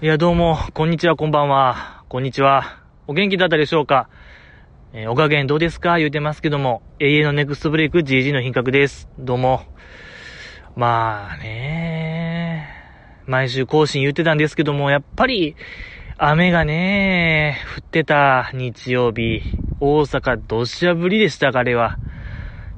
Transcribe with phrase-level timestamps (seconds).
[0.00, 2.04] いや、どうも、こんにちは、こんばんは。
[2.08, 2.84] こんにちは。
[3.08, 4.08] お元気だったでしょうか？
[4.92, 5.98] えーお加減どうですか？
[5.98, 9.08] 言うてますけども、永遠のネクストブレイク GG の品格です。
[9.18, 9.62] どうも。
[10.76, 12.68] まあね
[13.26, 15.56] 毎週更新言ってたんですけども、やっぱり、
[16.16, 19.42] 雨がね降ってた日曜日、
[19.80, 21.98] 大阪土砂降りでしたか、あれは。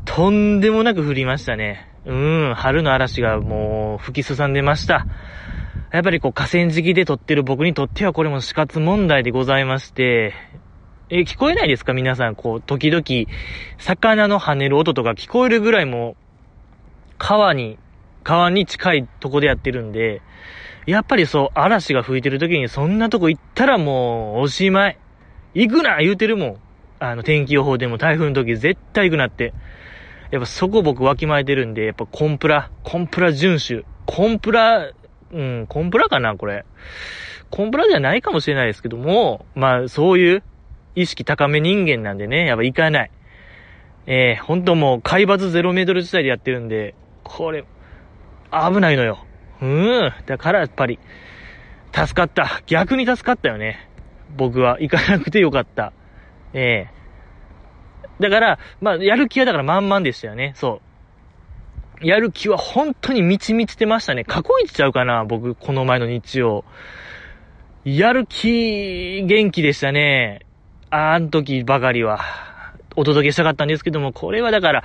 [0.07, 1.87] とんでもなく降りましたね。
[2.07, 5.07] うん、春の嵐がもう吹きすさんでました。
[5.93, 10.35] やっぱりこう河川敷で撮ってる僕にとってはこれも死活問題でございまして、
[11.09, 11.93] え、聞こえないですか？
[11.93, 13.03] 皆さん、こう、時々、
[13.79, 16.15] 魚の跳ねる音とか聞こえるぐらいも、
[17.19, 17.79] 川に、
[18.23, 20.23] 川に近いとこでやってるんで、
[20.87, 24.99] やっぱりそう、嵐が吹いてる時にそんなとこ行ったらもう、おしまい。
[25.55, 26.57] 行くな言うてるもん。
[27.01, 29.53] あの、天気予報でも台風の時絶対行くなって。
[30.31, 33.85] やっぱそこ僕わきまえてるんで、やっぱコンプラ、コンプラ遵守。
[34.07, 34.93] コンプラ、
[35.33, 36.65] うん、コンプラかなこれ。
[37.51, 40.43] コンプラじゃないかもしれないですけども、まあ、そういう
[40.95, 43.11] 意識高め人間なんでね、やっぱ行かない。
[44.07, 47.65] えー、本当もう海抜0メートル地帯でやってるんで、これ、
[48.51, 49.25] 危ないのよ。
[49.61, 50.13] うん。
[50.27, 50.99] だからやっぱり、
[51.93, 52.63] 助かった。
[52.67, 53.89] 逆に助かったよね。
[54.37, 55.93] 僕は行かなくてよかった。
[56.53, 57.01] ええ
[58.21, 60.53] だから、まあ、やる気はだから満々でしたよね。
[60.55, 60.90] そう。
[62.03, 64.25] やる気は本当に満ち満ちてましたね。
[64.25, 66.65] 過去一ちゃうかな僕、この前の日曜。
[67.85, 70.47] やる気、元気でしたね。
[70.91, 72.21] あん時ばかりは。
[72.97, 74.85] お届けしたかったんですけども、これはだから、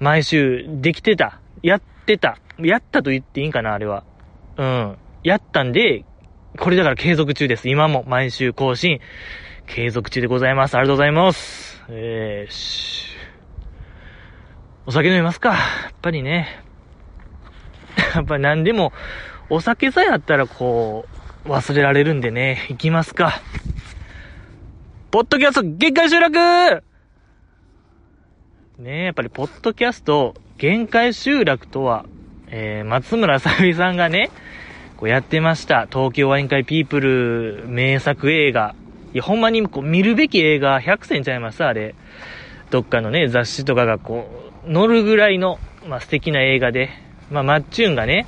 [0.00, 1.40] 毎週できてた。
[1.62, 2.38] やってた。
[2.58, 4.04] やったと言っていいんかなあれは。
[4.56, 4.96] うん。
[5.22, 6.04] やったんで、
[6.58, 7.68] これだから継続中です。
[7.68, 9.00] 今も毎週更新、
[9.66, 10.76] 継続中でございます。
[10.76, 11.84] ありがとうございます。
[11.88, 12.97] えー、し。
[14.88, 15.50] お酒飲みますか。
[15.50, 15.56] や
[15.90, 16.48] っぱりね。
[18.14, 18.94] やっぱり何でも、
[19.50, 21.04] お酒さえあったらこ
[21.44, 23.38] う、忘れられるんでね、行きますか。
[25.10, 26.82] ポッドキャスト限界集落
[28.78, 32.06] ねえ、やっぱりポッドキャスト限界集落とは、
[32.46, 34.30] えー、松村さゆりさんがね、
[34.96, 35.86] こうやってました。
[35.92, 38.74] 東京ワイン会ピープル名作映画。
[39.12, 41.94] いや、ほんまにこう見るべき映画100選ちゃいますあれ。
[42.70, 46.90] どっかのね、雑誌とかがこうう、載るぐらいの、まあ素敵な映画で、
[47.30, 48.26] まあマッチューンがね、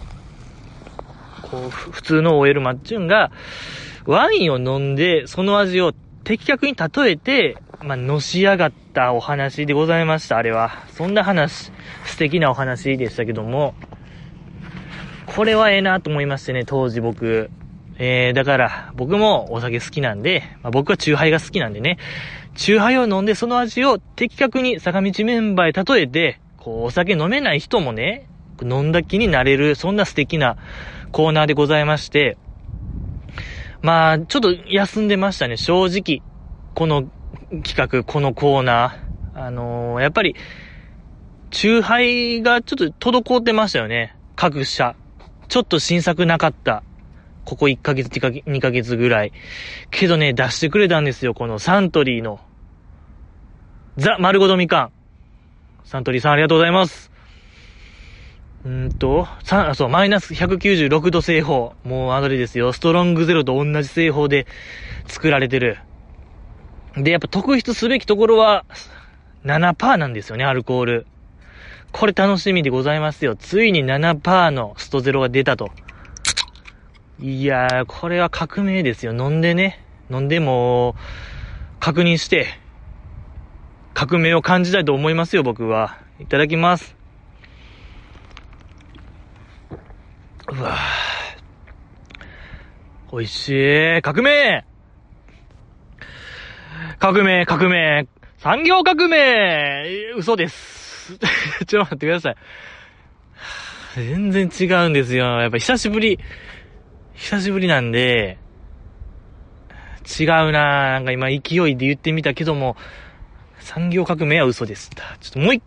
[1.43, 3.31] こう、普通の OL マッチューンが、
[4.07, 5.93] ワインを飲んで、その味を
[6.25, 10.71] 的確に例えて、まあ、のし上がったお話でございました、あれは。
[10.93, 11.73] そんな話、
[12.05, 13.75] 素敵なお話でしたけども、
[15.27, 17.51] これはええなと思いましてね、当時僕。
[17.99, 21.99] えー、だから、僕もお酒好きなんで、まあ、僕はチューハイが好きなんでね、
[22.61, 28.29] チューハイを飲んでその味を的確に坂道メンバーへ例えて、こう、お酒飲めない人もね、
[28.61, 30.59] 飲んだ気になれる、そんな素敵な
[31.11, 32.37] コーナーでございまして、
[33.81, 36.23] まあ、ちょっと休んでましたね、正直。
[36.75, 37.05] この
[37.63, 39.41] 企画、このコーナー。
[39.43, 40.37] あのーやっぱり、
[41.49, 44.19] 中杯がちょっと滞ってましたよね。
[44.37, 44.97] 各社。
[45.49, 46.83] ちょっと新作なかった。
[47.47, 49.33] ここ1、ヶ月2ヶ月ぐらい。
[49.91, 51.33] けどね、出してくれたんですよ。
[51.33, 52.39] このサントリーの、
[53.97, 54.93] ザ・丸ごとみかん。
[55.85, 57.11] サントリーさんありがとうございます。
[58.65, 61.73] うんと、さ、そう、マイナス196度製法。
[61.83, 62.73] もうあれですよ。
[62.73, 64.47] ストロングゼロと同じ製法で
[65.07, 65.79] 作られてる。
[66.97, 68.65] で、やっぱ特筆すべきところは、
[69.45, 71.07] 7%なんですよね、アルコール。
[71.91, 73.35] これ楽しみでございますよ。
[73.35, 75.71] ついに7%のストゼロが出たと。
[77.19, 79.13] いやー、これは革命ですよ。
[79.13, 79.85] 飲んでね。
[80.11, 80.95] 飲んでも、
[81.81, 82.60] 確認して、
[83.95, 85.99] 革命を感じたいと思いますよ、僕は。
[86.19, 86.97] いただきます。
[90.53, 91.11] うわぁ。
[93.13, 94.03] 美味しい。
[94.03, 94.65] 革命
[96.99, 98.07] 革命、革命。
[98.39, 101.19] 産業革命嘘です。
[101.67, 102.37] ちょっと待ってください。
[103.97, 105.41] 全然違うんですよ。
[105.41, 106.19] やっぱ久しぶり、
[107.15, 108.39] 久しぶりなんで、
[110.19, 111.37] 違うなぁなんか今勢
[111.69, 112.77] いで言ってみたけども、
[113.73, 115.17] 産業革命は嘘でした。
[115.21, 115.63] ちょっともう一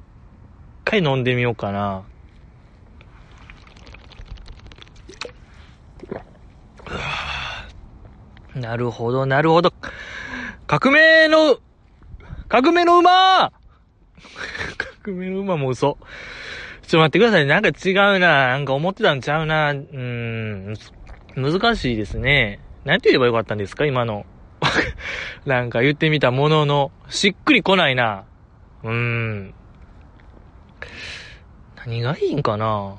[0.84, 2.04] 回飲んでみようかな。
[8.56, 9.74] なるほど、なるほど。
[10.68, 11.60] 革命の、
[12.50, 13.54] 革命の馬
[15.02, 15.98] 革命の馬も嘘。
[16.82, 17.46] ちょっと待ってください。
[17.46, 18.50] なんか違うな。
[18.50, 19.72] なんか思ってたんちゃうな。
[19.72, 20.76] うーん。
[21.38, 22.60] 難しいですね。
[22.84, 23.86] なんて言えばよかったんですか？
[23.86, 24.26] 今の。
[25.46, 28.24] なんか言ってみたものの、しっくりこないな。
[28.84, 29.54] うーん。
[31.86, 32.96] 何がいいんかな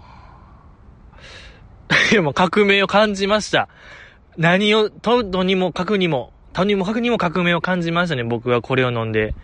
[2.13, 3.69] いや、もう革命を感じました。
[4.37, 9.35] 何を、と、とにもかくにも、とにもかくにも革命を感じましたね、僕はこれを飲んで。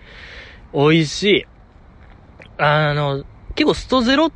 [0.73, 1.47] 美味しい。
[2.59, 3.25] あの、
[3.55, 4.32] 結構ストゼロっ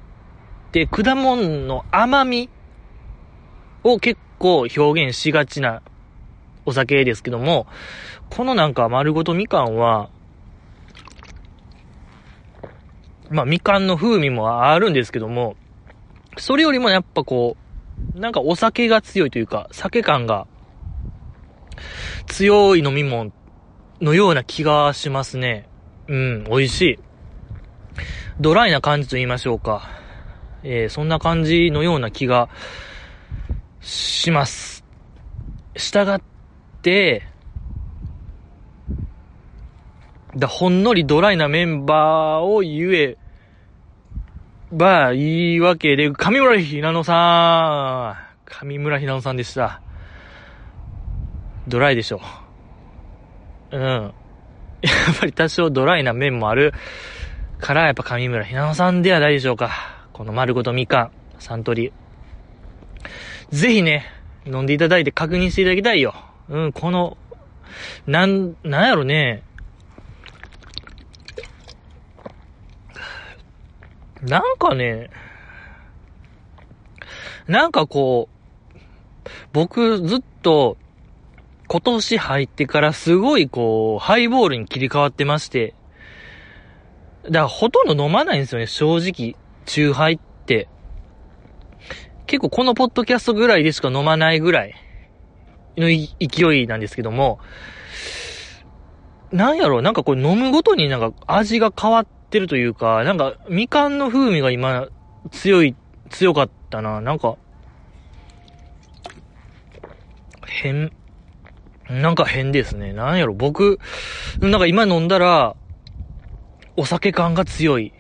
[0.73, 2.49] て果物の甘み
[3.83, 5.83] を結構表現しがちな
[6.67, 7.67] お酒ですけども、
[8.31, 10.11] このなんか丸ごとみかんは、
[13.31, 15.57] まあみかんの風味もあるんですけども、
[16.37, 17.57] それよりもやっぱこ
[18.15, 20.47] う、なんかお酒が強いというか、酒感が
[22.27, 23.33] 強い飲み物
[24.01, 25.69] のような気がしますね。
[26.09, 26.99] うん、美味しい。
[28.41, 29.89] ドライな感じと言いましょうか。
[30.63, 32.49] えー、そんな感じのような気が
[33.81, 34.85] します。
[35.77, 36.23] したがっ
[36.85, 37.23] て、
[40.37, 43.17] だ、ほんのりドライなメンバーを言え
[44.71, 48.65] ばいいわけで、上村ひなのさん。
[48.67, 49.81] 上村ひなのさんでした。
[51.67, 52.21] ドライでしょ。
[53.71, 53.81] うん。
[54.83, 56.75] やっぱり多少ドライな面もある
[57.59, 59.71] から、やっぱ上村ひなのさんではないでしょうか。
[60.13, 61.93] この丸ごとみかん、サントリー。
[63.51, 64.05] ぜひね、
[64.47, 66.15] 飲んでいただいて確認していただきたいよ。
[66.49, 67.17] うん、この、
[68.07, 69.43] なん、なんやろね。
[74.23, 75.11] なんかね、
[77.47, 78.79] なんかこう、
[79.53, 80.77] 僕ずっと、
[81.67, 85.75] 今年入ってからすごいこう、ハイボールに切り替わってまして、
[87.25, 89.37] だからほとんど飲まないんですよね、正直。
[89.67, 90.69] チューハイって。
[92.27, 94.75] 結構このポッドキャストぐらいでしか飲まないぐらい
[95.77, 97.39] の勢いなんですけども、
[99.33, 104.89] なんやろなんかこれ飲むごとになんか味が変わってるというか、なんかみかんの風味が今
[105.31, 105.75] 強い、
[106.11, 107.01] 強かったな。
[107.01, 107.37] なんか、
[110.47, 110.93] 変、
[111.89, 112.93] なんか変ですね。
[112.93, 113.79] なんやろ、僕、
[114.41, 115.57] なんか今飲んだら、
[116.77, 117.93] お酒感が強い。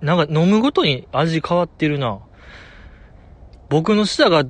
[0.00, 2.20] なんか飲むごとに味変わってるな。
[3.68, 4.44] 僕の舌が、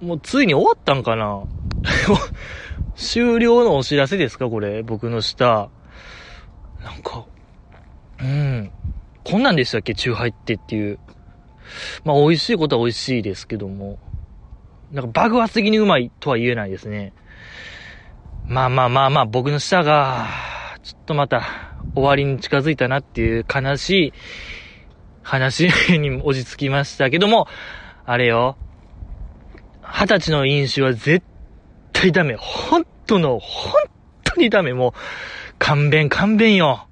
[0.00, 1.42] もうついに終わったんかな？
[2.94, 4.48] 終了のお知らせですか？
[4.48, 4.82] これ。
[4.82, 5.68] 僕の舌。
[6.82, 7.24] なんか、
[8.20, 8.70] うん。
[9.24, 9.94] こんなんでしたっけ？
[9.94, 10.98] チューハイってっていう。
[12.04, 13.98] まあ美味しいことは美味しいですけども。
[14.92, 17.12] なんか爆発的にうまいとは言えないですね。
[18.46, 20.26] まあまあまあまあ、僕の舌が、
[20.82, 21.42] ちょっとまた、
[21.94, 24.12] 終わりに近づいたなっていう悲しい
[25.22, 25.68] 話
[25.98, 27.46] に落ち着きましたけども、
[28.06, 28.56] あれよ。
[29.90, 31.24] 二十歳の飲酒は絶
[31.92, 32.36] 対ダメ。
[32.36, 33.72] 本当の、本
[34.22, 34.72] 当にダメ。
[34.72, 34.92] もう、
[35.58, 36.86] 勘弁勘弁よ。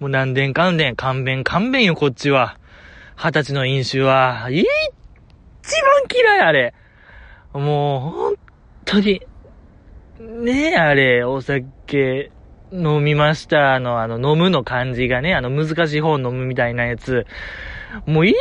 [0.00, 2.58] もう何年勘弁、勘弁勘弁よ、こっちは。
[3.16, 4.64] 二十歳の飲酒は、一番
[6.14, 6.74] 嫌い、あれ。
[7.52, 8.34] もう、本
[8.84, 9.22] 当に、
[10.20, 12.32] ねえ、あれ、お酒
[12.72, 17.26] 飲みましたあの、あの、飲むの感じがね、あの、難しい方飲むみたいなやつ。
[18.06, 18.34] もう、一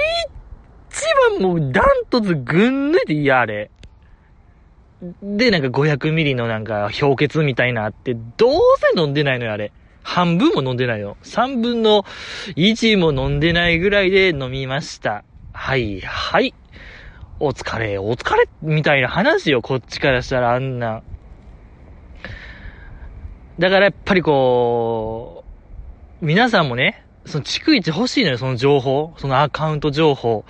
[1.31, 3.69] 番もう、ダントツぐん抜いて嫌、あれ。
[5.21, 8.59] で、なんか500ミリのなんか氷結みたいなあって、どう
[8.95, 9.71] せ飲んでないのよ、あれ。
[10.03, 11.17] 半分も飲んでないよ。
[11.23, 12.03] 3分の
[12.55, 15.23] 1も飲んでないぐらいで飲みました。
[15.53, 16.53] はい、はい。
[17.39, 21.03] お疲れ、お疲れ、みたいな話よ、こっちからしたらあんな。
[23.59, 25.43] だからやっぱりこ
[26.21, 29.13] う、皆さんもね、その逐一欲しいのよ、その情報。
[29.17, 30.45] そのアカウント情報。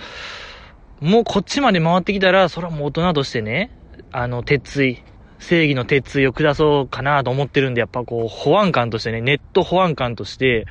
[1.02, 3.72] もうこっちまで回ってきたら、それはもう大人としてね、
[4.12, 5.04] あの、鉄意、
[5.40, 10.66] 正義の鉄意を下そうかなと思ってるんで、やっぱこう、保安官としてね、ネット保安官として、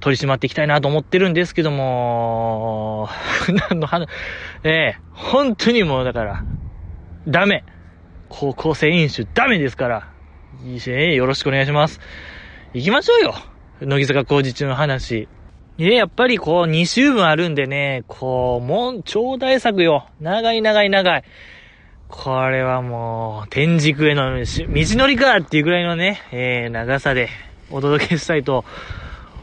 [0.00, 3.08] 取り締まっていきたいなと思ってるんですけども、
[3.70, 4.08] 何の話、
[4.64, 6.44] ええ本当にもうだから、
[7.26, 7.64] ダメ。
[8.28, 10.08] 高校生飲酒ダメですから。
[10.64, 12.00] いいし、ね、よろしくお願いします。
[12.74, 13.34] 行きましょうよ。
[13.80, 15.28] 乃木坂工事中の話。
[15.78, 20.06] え、やっぱりこう、2週分あるんでね、こう、もう、超大作よ。
[20.20, 21.24] 長い長い長い。
[22.08, 24.44] これはもう、天竺への道
[24.98, 27.28] のりかっていうぐらいのね、えー、長さで
[27.70, 28.64] お届けしたいと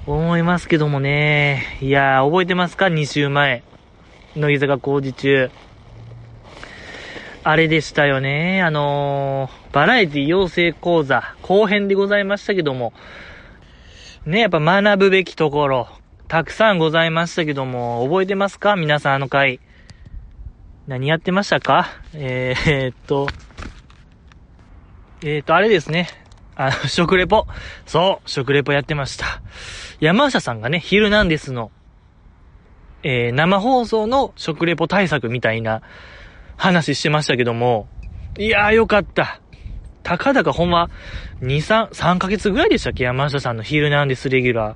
[0.07, 1.77] 思いますけどもね。
[1.79, 3.63] いやー、覚えてますか ?2 週前。
[4.36, 5.51] 乃木坂工事中。
[7.43, 8.63] あれでしたよね。
[8.63, 12.93] あのー、バラエティ養成講座後編でございましたけども。
[14.25, 15.88] ね、やっぱ学ぶべきところ、
[16.27, 18.75] たくさんございましたけども、覚えてますか？
[18.75, 19.60] 皆さんあの回。
[20.88, 21.88] 何やってましたか？
[22.13, 23.27] えー、っと、
[25.22, 26.10] えー、っと、あれですね。
[26.56, 27.48] あの、 食レポ。
[27.88, 29.42] そう、食レポやってました。
[30.00, 31.72] 山下さんがね、ヒルナンデスの、
[33.01, 35.82] えー、生放送の食レポ対策みたいな
[36.56, 37.88] 話してましたけども、
[38.38, 39.39] いやーよかった。
[40.04, 40.92] たかだかほんま、
[41.42, 43.06] 2、3、3ヶ月ぐらいでしたっけ？
[43.06, 44.75] 山下さんのヒルナンデスレギュラ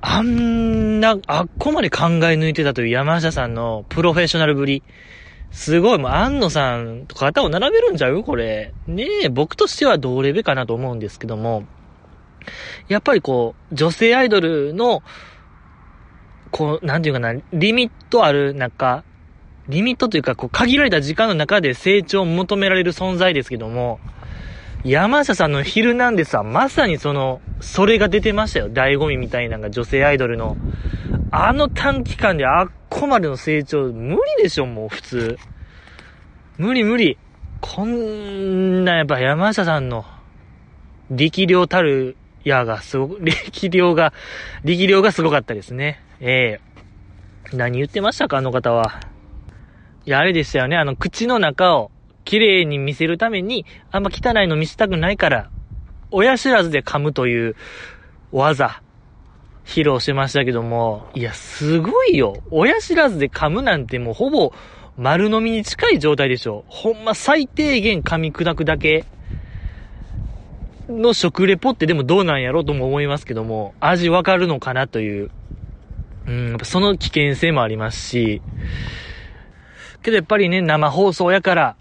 [0.00, 4.82] あんな、あっこまで考え抜いてたという山下さんのプロフェッショナルぶり。
[5.50, 8.22] すごい、もう、安野さんと肩を並べるんちゃう？
[8.22, 8.74] これ。
[8.86, 11.64] ねえ、僕としては同レベかなと思うんですけども。
[12.88, 15.02] やっぱりこう、女性アイドルの、
[16.50, 19.04] こう、なんていうかな、リミットある中、
[19.68, 24.00] リミットというか、こう、限られた時間の中で成長を求められる存在ですけども、
[24.84, 28.70] 山下さんのヒルナンデスはまさにその、それが出てましたよ。
[28.70, 30.56] 醍醐味みたいなのが女性アイドルの。
[31.30, 35.38] あの短期間であっこまでの成長、無理でしょ、もう普通。
[36.58, 37.18] 無理無理。
[37.60, 40.04] こんなやっぱ山下さんの
[41.10, 44.12] 力量たるやがすご、 力量が、
[44.64, 46.00] 力量がすごかったですね。
[46.20, 46.60] え
[47.46, 49.00] えー、何言ってましたか、あの方は。
[50.04, 50.76] いや、あれでしたよね。
[50.76, 51.90] あの、口の中を
[52.26, 55.48] 綺麗に見せるために、あんま汚いの見せたくないから、
[56.10, 57.56] 親知らずで噛むという
[58.32, 58.82] 技、
[59.64, 62.42] 披露してましたけども、いや、すごいよ。
[62.50, 64.52] 親知らずで噛むなんてもうほぼ
[64.98, 66.64] 丸飲みに近い状態でしょ。
[66.68, 69.04] ほんま最低限噛み砕くだけ
[70.88, 75.30] の食レポってでもどうなんやろうとも思いますけども、味わかるのかなという、
[76.26, 78.42] うん、やっぱその危険性もありますし、
[80.02, 81.76] けどやっぱりね、生放送やから、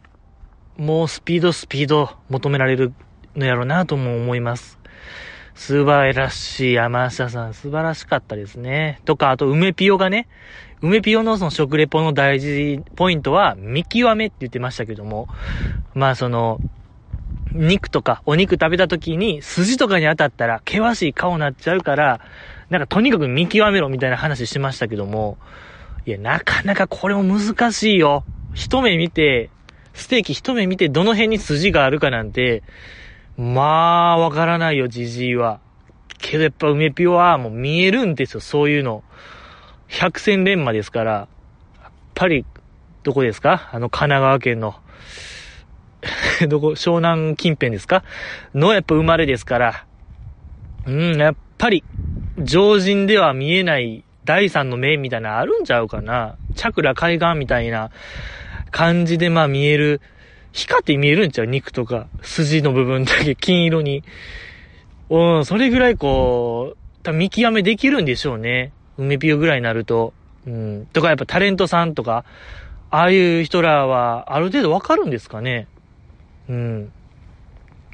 [0.78, 2.94] もうスピードスピード求められる
[3.36, 4.78] のやろうなとも思います。
[5.54, 9.00] 素晴らしい山下さん、素晴らしかったですね。
[9.06, 10.28] とか、あと、梅ピオがね、
[10.82, 15.30] 梅ピオのその食レポの大事ポイントは、見極めって言ってましたけども、
[15.94, 16.60] まあその、
[17.54, 22.20] 肉とかお肉食べた時に筋とかに当たったら険しい顔になっちゃうから、
[22.70, 25.38] なんかとにかく見極めろみたいな話しましたけども、
[26.06, 28.26] いや、なかなかこれも難しいよ。
[28.54, 29.50] 一目見て、
[29.96, 32.62] ステーキ一目見てどの辺に筋があるかなんて、
[33.38, 35.60] まあ、わからないよ、じじいは。
[36.20, 39.04] けどやっぱ梅ピオはもう見えるんですよ、そういうの。
[39.88, 41.12] 百戦錬磨ですから、
[41.82, 42.46] やっぱり、
[43.04, 43.70] どこですか？
[43.72, 44.76] あの神奈川県の、
[46.50, 48.04] どこ、湘南近辺ですか？
[48.54, 49.86] のやっぱ生まれですから、
[50.86, 51.84] うん、やっぱり、
[52.40, 56.36] 常人では見えない第三の目みたいなあるんちゃうかな。
[56.56, 57.92] チャクラ海岸みたいな。
[58.76, 60.02] 感じでまあ見える。
[60.52, 61.46] 光って見えるんちゃう？
[61.46, 62.08] 肉とか。
[62.22, 64.04] 筋の部分だけ 金色に。
[65.10, 68.74] うん、それぐらいこう、多分見極めできるんでしょうね。
[68.98, 70.14] 梅ピオぐらいになると。
[70.46, 70.88] うん。
[70.92, 72.26] とかやっぱタレントさんとか、
[72.92, 75.68] ああいう人らはある程度わかるんですかね。
[76.50, 76.92] うん。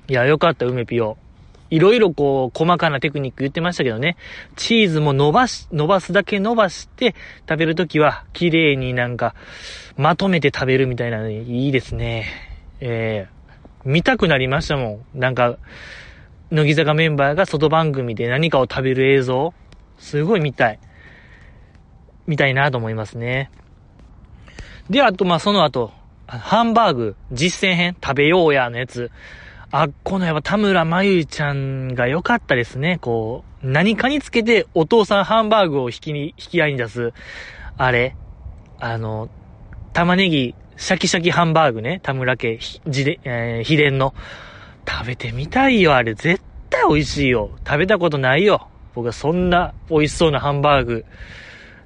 [0.07, 1.15] いや、よかった、梅ピオ。
[1.71, 4.17] いろいろこう、細かなテクニック言ってましたけどね。
[4.57, 7.15] チーズも伸ばし、伸ばすだけ伸ばして、
[7.49, 9.33] 食べるときは、綺麗になんか、
[9.95, 12.25] まとめて食べるみたいなのいいですね。
[12.81, 15.19] えー、見たくなりましたもん。
[15.19, 15.57] なんか、
[16.51, 19.53] 乃木坂メンバーが外番組で何かを食べる映像、
[19.97, 20.79] すごい見たい。
[22.27, 23.49] 見たいなと思いますね。
[24.89, 25.93] で、あと、ま、その後、
[26.27, 29.09] ハンバーグ実践編食べようやのやつ。
[29.73, 32.97] あっこのやっぱ田村まゆちゃんが良かったですね。
[32.99, 37.13] こう、何かにつけてお父さんハンバーグを引きに、引き合いに出す。
[37.77, 38.17] あれ
[38.79, 39.29] あの、
[39.93, 42.01] 玉ねぎ、シャキシャキハンバーグね。
[42.03, 44.13] 田村家、じで、えー、秘伝の。
[44.85, 46.15] 食べてみたいよ、あれ。
[46.15, 47.51] 絶対美味しいよ。
[47.65, 48.67] 食べたことないよ。
[48.93, 51.05] 僕はそんな美味しそうなハンバーグ。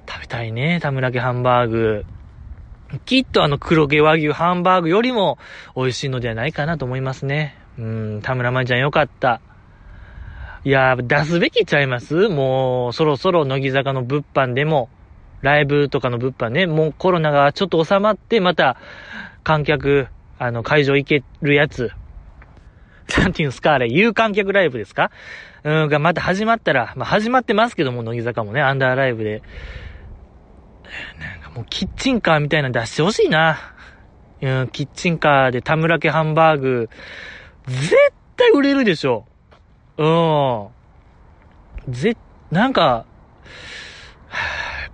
[0.08, 2.04] 食べたいね、田村家ハンバーグ。
[3.04, 5.38] きっとあの黒毛和牛ハンバーグよりも
[5.76, 7.56] 美味しいのではないかなと思いますね。
[7.78, 9.40] うん、田村舞ちゃんよかった。
[10.64, 12.28] いや出すべきちゃいます？
[12.28, 14.88] もう、そろそろ乃木坂の物販でも、
[15.42, 18.76] ライブとかの物販ね、もうコロナがちょっと収まって、また、
[19.44, 21.92] 観客、あの、会場行けるやつ。
[23.18, 25.12] なんていうんすかあれ、有観客ライブですか？
[25.62, 29.42] うん、がまた始まったら、まあ、始まってますけども、乃木坂もね、アンダーライブで。
[31.20, 33.58] なんかもう、キッチンカーみたいなの出してほしいな。
[34.42, 36.90] うん、キッチンカーで田村家ハンバーグ、
[37.66, 37.94] 絶
[38.36, 39.24] 対売れるでしょ。
[39.98, 40.08] う
[41.90, 41.92] ん。
[41.92, 42.16] ぜ、
[42.50, 43.06] なんか、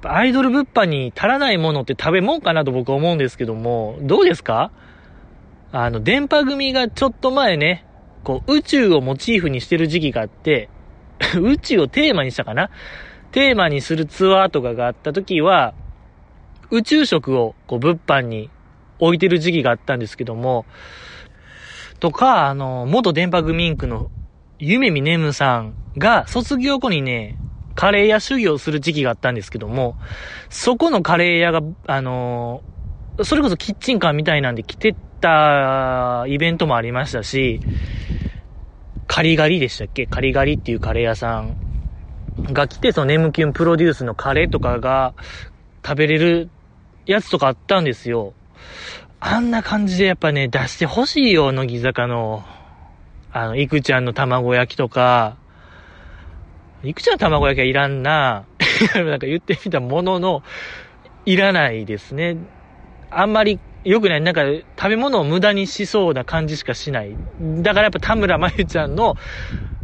[0.05, 4.71] アイドル物販に足らないものって食べ物かなと僕は思うんですけども、どうですか？
[5.71, 7.87] あの、電波組がちょっと前ね、
[8.25, 10.69] こう、宇宙をモチーフにしてる時期があって、
[11.41, 12.71] 宇宙をテーマにしたかな？
[13.31, 15.73] テーマにするツアーとかがあった時は、
[16.71, 18.51] 宇宙食をこう物販に
[18.99, 20.67] 置いてる時期があったんですけども、
[22.03, 24.11] とか、あの、元電波組インクの
[24.59, 27.39] 夢見ねむさんが卒業後にね、
[27.77, 29.97] カレー屋修行する時期があったんですけども、
[30.51, 32.61] そこのカレー屋が、あの
[33.23, 37.61] それこそキッチンカーみたいなんで来てったイベントもありましたし、
[39.07, 40.09] カリガリでしたっけ？
[40.09, 41.57] カリガリっていうカレー屋さん
[42.53, 45.15] が来て、そのネムキュンプロデュースのカレーとかが
[45.87, 46.51] 食べれる
[47.07, 48.35] やつとかあったんですよ。
[49.25, 52.45] あんな感じでやっぱね、出してほしいよ、乃木坂の。
[53.31, 55.37] あの、いくちゃんの卵焼きとか、
[56.83, 58.47] いくちゃんの卵焼きはいらんな。
[58.97, 60.43] なんか言ってみたものの、
[61.25, 62.37] いらないですね。
[63.13, 64.21] あんまり良くない。
[64.21, 64.43] なんか、
[64.77, 67.17] 食べ物を無駄にしそうな感じしかしない。
[67.39, 69.17] だからやっぱ田村まゆちゃんの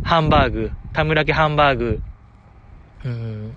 [0.02, 2.02] ハンバーグ、田村家ハンバーグ、
[3.04, 3.56] うん、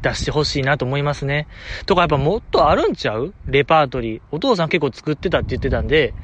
[0.00, 1.48] 出してほしいなと思いますね。
[1.86, 3.34] とかやっぱもっとあるんちゃう？
[3.46, 4.22] レパートリー。
[4.30, 6.14] お父さん結構作ってたって言ってたんで、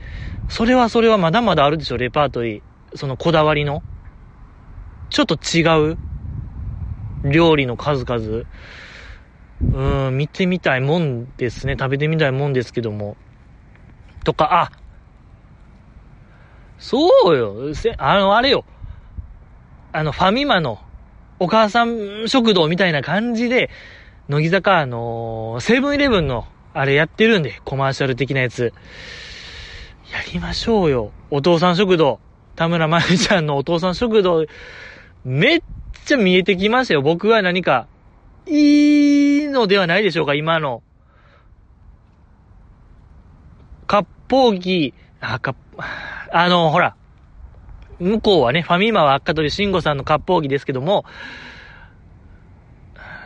[0.48, 2.96] それはそれはまだまだあるでしょ、レパートリー。
[2.96, 3.82] そのこだわりの。
[5.10, 5.98] ちょっと違う
[7.24, 8.44] 料理の数々。
[9.72, 11.76] うん、見てみたいもんですね。
[11.78, 13.16] 食べてみたいもんですけども。
[14.22, 14.70] とか、あ
[16.78, 17.74] そうよ。
[17.74, 18.64] せ、あの、あれよ。
[19.92, 20.78] あの、ファミマの
[21.38, 23.70] お母さん食堂みたいな感じで、
[24.28, 28.72] 乃木坂、あのー、セブンイレブンの、あれやってるんで、コマーシャル的なやつ。
[30.12, 31.12] やりましょうよ。
[31.30, 32.20] お父さん食堂。
[32.56, 34.44] 田村まゆちゃんのお父さん食堂、
[35.24, 35.60] めっ
[36.04, 37.02] ちゃ見えてきましたよ。
[37.02, 37.88] 僕は何か、
[38.46, 40.82] いいのではないでしょうか、今の。
[43.86, 45.56] 割烹着、あ、か、
[46.32, 46.96] あの、ほら、
[48.00, 51.04] 向こうはね、ファミマは赤鳥慎吾さんの割烹着ですけども、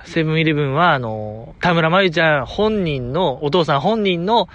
[0.05, 4.49] セブンイレブンは、あの、田村まゆちゃん本人の、お父さん本人の、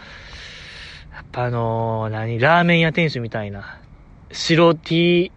[1.13, 3.79] やっぱあの何、ラーメン屋店主みたいな、
[4.31, 5.31] 白 T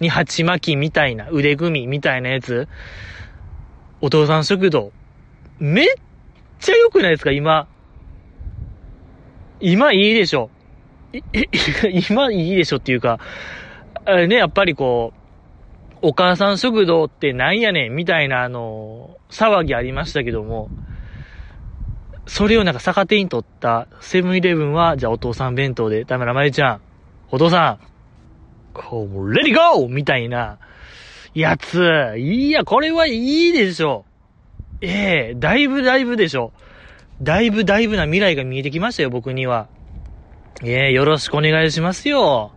[0.00, 2.68] に鉢巻きみたいな、腕組みみたいなやつ、
[4.00, 4.92] お父さん食堂、
[5.60, 5.86] めっ
[6.58, 7.68] ちゃ良くないですか、今。
[9.60, 10.50] 今いいでしょ。
[12.08, 13.18] 今いいでしょっていうか、
[14.06, 15.12] ね、やっぱりこ
[16.02, 20.70] う、お母さん食堂ってなんやねんみたいなあの、騒ぎありましたけども、
[22.26, 26.80] それをなんか逆手に取ったセブンイレブンは、じゃあお父さん弁当で、田村まゆちゃん、
[27.30, 27.78] お父さん、
[28.72, 30.58] こう、レディゴーみたいな、
[31.34, 34.04] やつ、いや、これはいいでしょ。
[34.80, 36.52] ええだいぶだいぶでしょ。
[37.22, 39.68] だいぶだいぶな未来が見えてきましたよ、僕には。
[40.62, 42.52] ええよろしくお願いしますよ。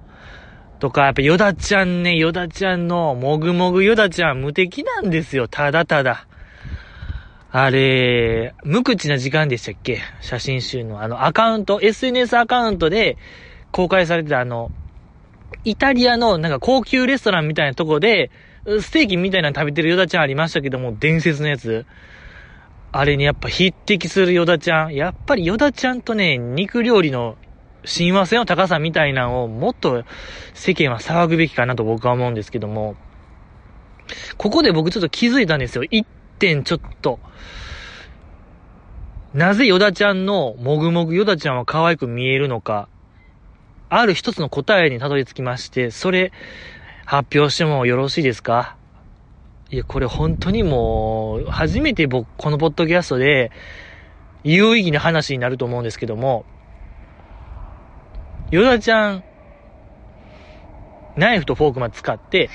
[0.80, 6.28] とか、やっぱヨダちゃんね、ヨダちゃんの、もぐもぐヨダちゃん無敵なんですよ、ただただ。
[7.52, 10.00] あれ、無口な時間でしたっけ？
[10.22, 13.18] 写真集のあのアカウント、SNS アカウントで
[13.72, 14.72] 公開されてたあの、
[15.64, 18.32] イタリアのなんか高級レストランみたいなとこで、
[18.66, 21.86] ステーキみたいなの食べてるヨダちゃんありましたけども、伝説のやつ。
[22.92, 24.94] あれにやっぱ匹敵するヨダちゃん。
[24.94, 27.38] やっぱりヨダちゃんとね、肉料理の
[27.86, 30.04] 親和性の高さみたいなのをもっと
[30.54, 32.96] 世間は騒ぐべきかなと僕は思うんですけども、
[34.38, 35.84] ここで僕ちょっと気づいたんですよ。
[35.86, 36.06] 一
[36.40, 37.20] 点ちょっと。
[39.34, 42.88] なぜヨダちゃんのもぐもぐヨダちゃんは可愛く見えるのか。
[43.90, 46.32] ある一つの答えにたどり着きまして、それ
[47.06, 48.76] 発表してもよろしいですか？
[49.70, 53.52] いや、これ本当にもう、初めて僕、このポッドキャストで、
[54.44, 56.46] 有意義な話になると思うんですけども、
[58.54, 59.24] ヨダちゃん、
[61.18, 62.52] ナイフとフォークまで使って、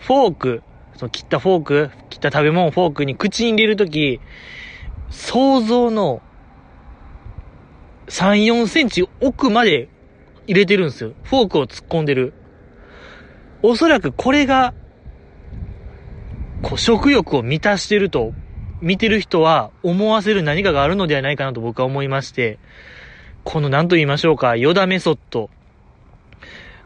[0.00, 0.62] フォーク、
[0.96, 4.20] その切ったフォーク、切った食べ物フォークに口に入れるとき、
[5.10, 6.22] 想像の
[8.08, 9.88] 3、4センチ奥まで
[10.48, 11.12] 入れてるんですよ。
[11.22, 12.32] フォークを突っ込んでる。
[13.62, 14.74] おそらくこれが、
[16.62, 18.32] こう、食欲を満たしてると、
[18.80, 22.58] 見てる人は思わせる何かがあるのではないかなと僕は思いまして、
[23.46, 25.50] この何と言いましょうか、ヨダメソッド。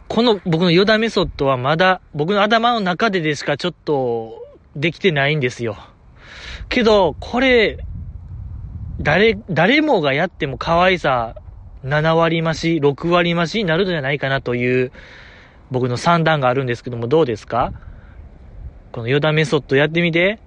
[0.09, 4.47] この僕のヨダメソッドはまだ僕の頭の中ででしかちょっと
[4.77, 5.79] できてないんですよ。
[6.69, 7.79] けど、これ、
[9.01, 11.35] 誰、誰もがやっても可愛さ
[11.83, 14.93] 7割増し、6割増しになるんじゃないかなという
[15.71, 17.73] 僕の算段があるんですけども、どうですか？
[18.93, 20.41] このヨダメソッドやってみて。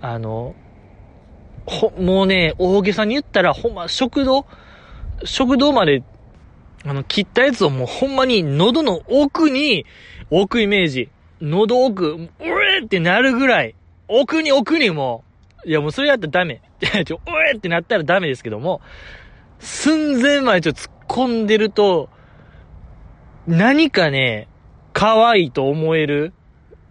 [0.00, 0.56] あの、
[1.66, 4.44] ほ、もうね、大げさに言ったら、ほんま、食堂
[5.24, 6.02] 食堂まで、
[6.84, 9.86] あの、切ったやつをもうほんまに喉の奥に、
[10.30, 11.10] 奥イメージ。
[11.40, 13.74] 喉奥、うえってなるぐらい、
[14.08, 15.24] 奥に奥にも
[15.64, 16.62] う、いやもうそれやったらダメ。
[17.04, 18.80] ちょ、うえってなったらダメですけども、
[19.58, 22.08] 寸前までちょっと突っ込んでると、
[23.46, 24.48] 何かね、
[24.92, 26.32] 可愛いと思える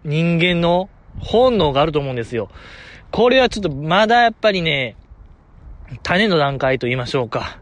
[0.04, 2.48] 人間の本能があると思うんですよ。
[3.10, 4.96] これはちょっとまだやっぱりね、
[6.02, 7.58] 種の段階と言いましょうか。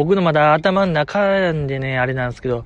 [0.00, 2.64] 僕のまだ頭の中なんでね、あれなんですけど、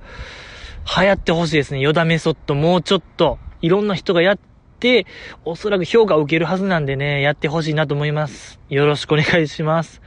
[0.96, 1.80] 流行ってほしいですね。
[1.80, 4.38] ヨダメソッドもうちょっと、いろんな人がやっ
[4.78, 5.04] て、
[5.44, 8.60] おそらく評価を受けるはずなんでね、やってほしいなと思います。
[8.68, 10.00] よろしくお願いします。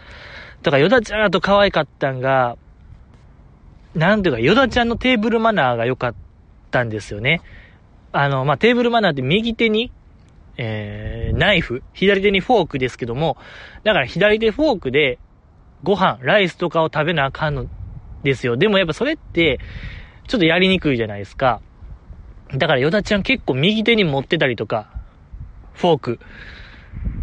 [0.62, 2.56] だからヨダちゃんと可愛かったんが、
[3.94, 6.16] なんていうか、ヨダちゃんのテーブルマナーが良かっ
[6.72, 7.42] たんですよね。
[8.14, 9.92] あの、まあ、テーブルマナーって右手に、
[10.56, 13.36] えー、ナイフ、左手にフォークですけども、
[13.84, 15.20] だから左手フォークで、
[15.84, 17.68] ご飯、ライスとかを食べなあかんの
[18.24, 18.58] ですよ。
[18.58, 19.60] でもやっぱそれって、
[20.28, 21.62] ちょっとやりにくいじゃないですか。
[22.54, 24.90] だからヨダちゃん結構右手に持ってたりとか、
[25.74, 26.20] フォーク。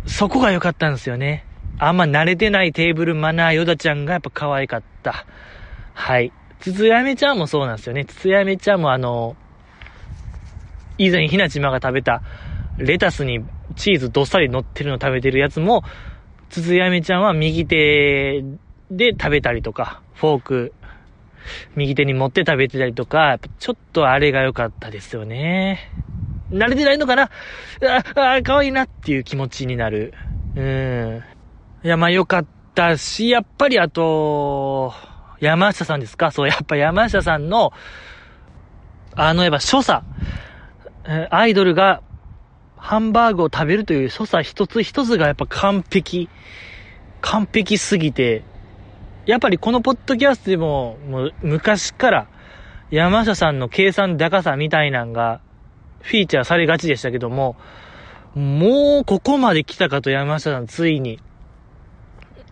[0.06, 1.46] そこが良かったんですよね。
[1.78, 5.26] あんま慣れてないテーブルマナーヨダちゃんがやっぱ可愛かった。
[5.94, 6.32] はい。
[6.60, 8.04] つつやめちゃんもそうなんですよね。
[8.04, 9.36] つつやめちゃんもあの、
[10.98, 12.22] 以前ひなちまが食べた、
[12.78, 13.44] レタスに
[13.76, 15.82] チーズどっさり乗ってるの食べてるやつも、
[16.50, 18.42] つつやめちゃんは右手
[18.90, 20.74] で食べたりとか、フォーク、
[21.76, 25.90] 右手に持って食べてたりとか、ちょっとあれが良かったですよね。
[26.50, 27.30] 慣れてないのかな？
[28.14, 30.14] あ、あ、可愛いなっていう気持ちになる。
[30.54, 31.22] うん。
[31.82, 34.94] いや、まあ良かったし、やっぱりあと、
[35.40, 36.30] 山下さんですか？
[36.30, 37.72] そう、やっぱ山下さんの、
[39.16, 40.04] あの、やっぱ所作。
[41.30, 42.02] アイドルが
[42.84, 46.28] ハンバーグを食べるという所作一つ一つがやっぱ完璧。
[47.22, 48.42] 完璧すぎて、
[49.24, 52.26] やっぱりこのポッドキャストでも、もう昔から
[52.90, 55.40] 山下さんの計算高さみたいなんが
[56.02, 57.56] フィーチャーされがちでしたけども、
[58.34, 61.20] もうここまで来たかと山下さんついに、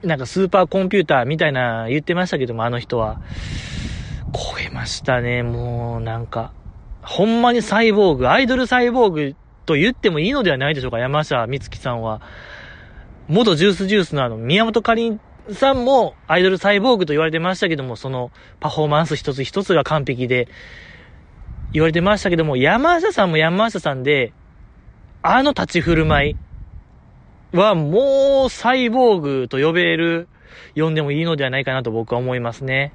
[0.03, 3.21] なんかスーパーコンピューターみたいな言ってましたけども、あの人は。
[4.33, 6.53] 超えましたね、もうなんか。
[7.03, 12.21] ほんまにサイボーグ、アイドルサイボーグと言ってもいいのではないでしょうか、山下美月さんは。
[13.29, 15.21] 元ジュースジュースのあの、宮本かりん
[15.51, 20.49] さんもアイドルサイボーグと言われてましたけども、そのパフォーマンス一つ一つが完璧で
[21.73, 24.33] 言われてましたけども、山下さんも山下さんで、
[25.23, 26.33] あの立ち振る舞
[27.53, 30.29] いはもうサイボーグと呼べる、
[30.77, 32.93] 呼んでもいいのではないかなと僕は思いますね。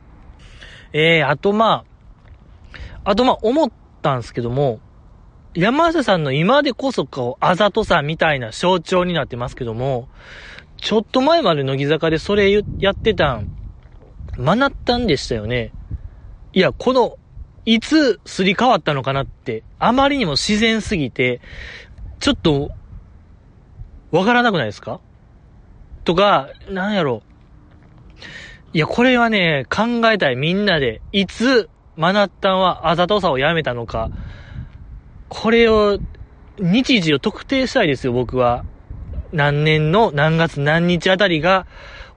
[0.94, 1.86] えー、あとま
[3.04, 4.80] あ、あとまあ思ったんですけども、
[5.58, 10.08] 山下さんの今でこそこう、あざとさみたいな象徴になってますけども、
[10.78, 13.50] ちょっと前まで乃木坂でそれやってたん、
[14.38, 15.74] マナッタンでしたよね。
[16.54, 17.18] いや、この、
[17.66, 21.42] いつすり替わったのかなって、あまりにも自然すぎて、
[22.20, 22.70] ちょっと、
[24.12, 25.02] わからなくないですか？
[26.04, 27.24] とか、なんやろ。
[28.74, 31.02] いや、これはね、考えたい、みんなで。
[31.12, 34.12] いつ、マナッタンはあざとさをやめたのか。
[35.30, 36.00] これを、
[36.60, 38.66] 日時を特定したいですよ、僕は。
[39.34, 41.68] 何年の何月何日あたりが、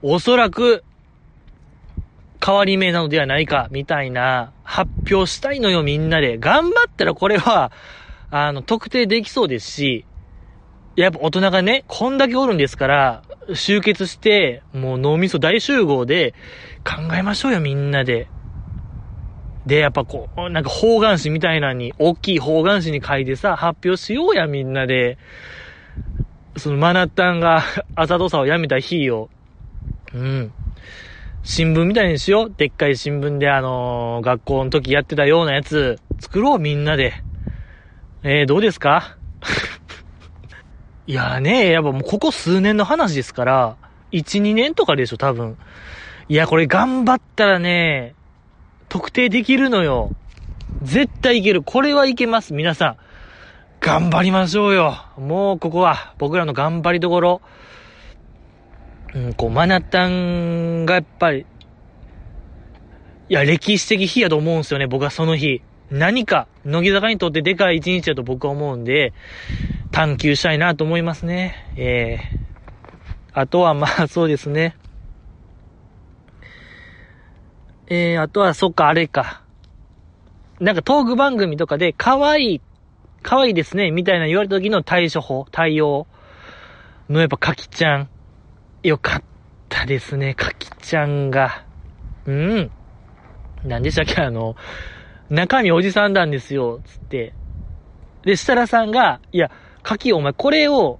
[0.01, 0.83] おそらく、
[2.43, 6.37] 変わり目なのではないか、みたいな発表したいのよ、みんなで。
[6.39, 7.71] 頑張ったらこれは、
[8.31, 10.05] あの、特定できそうですし、
[10.95, 16.33] やっぱ大人がね、こんだけおるんですから、集結して、もう脳みそ大集合で
[16.83, 18.27] 考えましょうよ、みんなで。
[19.71, 25.17] で、やっぱこう、なんか方眼紙みたいなのに、大きい方眼紙に書いてさ、発表しようや、みんなで。
[26.57, 27.63] そのマナッタンが
[27.95, 29.29] あざとさをやめた日を、
[30.13, 30.51] うん。
[31.43, 32.53] 新聞みたいにしよう。
[32.57, 37.13] でっかい新聞であのー、学校の時やってたようなやつ、作ろうみんなで。
[38.23, 39.15] えー、どうですか？
[41.07, 43.77] いやーね、やっぱもうここ数年の話ですから、
[44.11, 45.55] 1、2年とかでしょ、多分。
[46.27, 48.15] いや、これ頑張ったらね、
[48.91, 50.11] 特定できるのよ。
[50.81, 51.63] 絶対いける。
[51.63, 52.97] これはいけます、皆さん。
[53.79, 55.05] 頑張りましょうよ。
[55.17, 57.41] もうここは僕らの頑張りどころ。
[59.15, 61.45] うん、こう、マナタンがやっぱり、
[63.29, 65.61] いや、歴史的日やと思うんですよね、僕はその日。
[65.89, 69.13] 何か、乃木坂にとってでかい一日だと僕は思うんで、
[69.91, 71.55] 探求したいなと思いますね。
[71.77, 74.75] ええー、あとはまあそうですね。
[77.93, 79.41] えー、あとはそっか、あれか。
[80.61, 82.61] なんかトーク番組とかで可愛い
[83.21, 86.07] 可愛いですね、みたいな言われた時の対処法、対応
[87.09, 88.09] のやっぱかきちゃん。
[88.81, 89.23] よかっ
[89.67, 91.65] たですね、かきちゃんが。
[92.25, 92.71] うん。
[93.65, 94.55] 何でしたっけ、あの、
[95.29, 97.33] 中身おじさんなんですよ、つって。
[98.23, 99.51] で、設楽さんが、いや、
[99.83, 100.99] かきお前これを、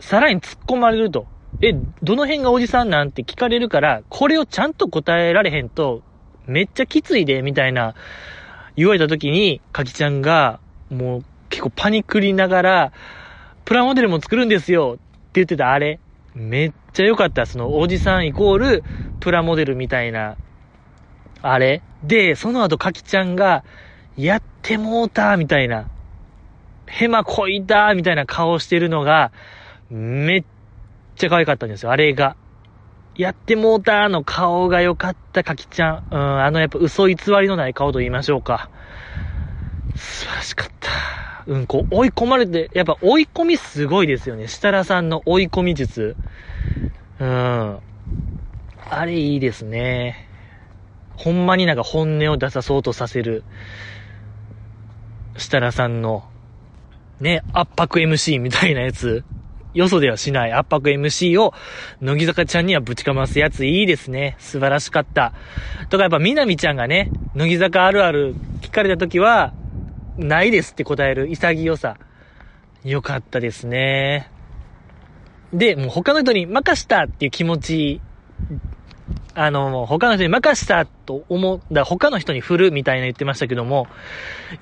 [0.00, 1.28] さらに突っ込まれると。
[1.62, 3.12] え、どの辺がおじさんなん？
[3.12, 6.02] て聞かれるから、これをちゃんと答えられへんと、
[6.46, 7.94] めっちゃきついで、みたいな、
[8.76, 12.92] 言われた時に、かきちゃんが、もう、結構パニクりながら、
[13.64, 15.02] プラモデルも作るんですよって
[15.34, 15.98] 言ってたあれ。
[16.34, 17.46] めっちゃ良かった。
[17.46, 18.84] その、おじさんイコール、
[19.20, 20.36] プラモデルみたいな
[21.46, 23.64] あれで、その後、かきちゃんが、
[24.16, 25.88] やってもうたみたいな、
[26.86, 29.30] ヘマこいたみたいな顔してるのが、
[29.90, 30.44] めっ
[31.16, 32.36] ちゃ可愛かったんですよ、あれが。
[33.16, 36.06] やってもうたの顔が良かった、かきちゃん。
[36.10, 38.70] うん、あのやっぱ嘘偽りのない顔と言いましょうか。
[39.94, 40.90] 素晴らしかった。
[41.46, 44.48] うん、こう追い込まれて、やっぱ追い込みすごいですよね。
[44.48, 46.16] 設楽さんの追い込み術。
[47.20, 47.78] うん。
[48.90, 50.28] あれいいですね。
[51.16, 53.44] ほんまになんか本音を出さそうとさせる。
[55.36, 56.24] 設楽さんの、
[57.20, 59.24] ね、圧迫 MC みたいなやつ。
[59.74, 61.52] よそではしない圧迫 MC を、
[62.00, 64.36] 乃木坂ちゃんにはぶちかますやついいですね。
[64.38, 65.32] 素晴らしかった。
[65.90, 69.52] とかやっぱみなみちゃんがね、乃木坂あるある聞かれた時は、
[70.16, 71.96] ないですって答える潔さ。
[72.84, 74.30] よかったですね。
[75.52, 78.00] で、もう他の人に任したっていう気持ち、
[79.34, 83.88] あの、他の人に任したと思う、だ他の人に振るみたいな言ってましたけども、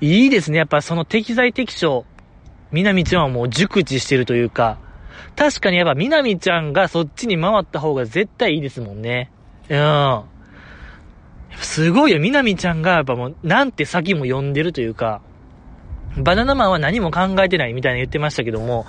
[0.01, 0.57] いいですね。
[0.57, 2.05] やっぱその適材適所、
[2.71, 4.79] みなみちゃんはもう熟知してるというか、
[5.35, 9.31] 確かにやっぱみなみちゃんがそっちに回った方が絶対いいですもんね。
[9.69, 10.23] うん。
[11.57, 15.21] すごいよ、みなみちゃんがやっぱもう、なんて先も読んでるというか、
[16.17, 18.85] バナナマンは何も考えてないみたいな言ってましたけども、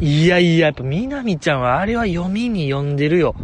[0.00, 3.36] いやいや、やっぱみなみちゃんはあれは読みに読んでるよ。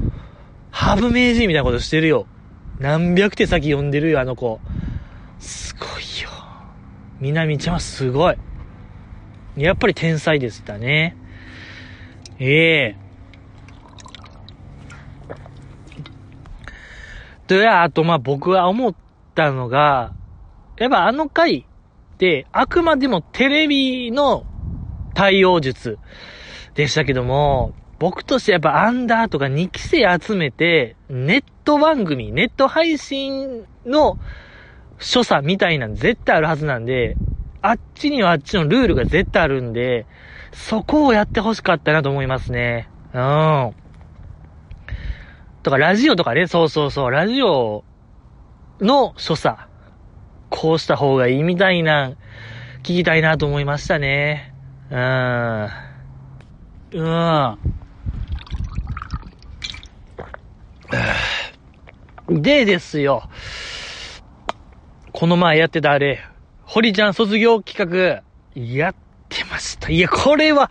[0.70, 2.26] ハブ名人みたいなことしてるよ。
[2.78, 4.60] 何百手先読んでるよ、あの子。
[5.38, 6.30] すごいよ。
[7.20, 8.36] みなみちゃんはすごい。
[9.56, 11.16] やっぱり天才でしたね。
[12.38, 13.04] ええー。
[17.48, 18.94] で、あと、ま、僕は思っ
[19.34, 20.14] たのが、
[20.78, 24.44] やっぱあの回って、あくまでもテレビの
[25.14, 25.98] 対応術
[26.74, 34.18] でしたけども、僕としてやっぱアンダーとか2期生集めて、ネット番組、ネット配信の
[34.98, 37.16] 所作みたいなの絶対あるはずなんで、
[37.62, 40.06] あっちにはあっちのルールが絶対あるんで、
[40.54, 42.88] そこをやってほしかったなと思いますね。
[43.12, 43.74] うん。
[45.62, 47.84] とか、ラジオとかね、そうそうそう、ラジオ
[48.80, 49.58] の所作。
[50.50, 52.12] こうした方がいいみたいな、
[52.82, 54.54] 聞きたいなと思いましたね。
[54.90, 55.68] うん。
[56.92, 57.02] う
[62.30, 62.42] ん。
[62.42, 63.28] でですよ。
[65.12, 66.20] この前やってたあれ、
[66.62, 68.22] 堀ちゃん卒業企画、
[68.54, 68.94] や
[69.34, 69.90] ってました。
[69.90, 70.70] いや、これは、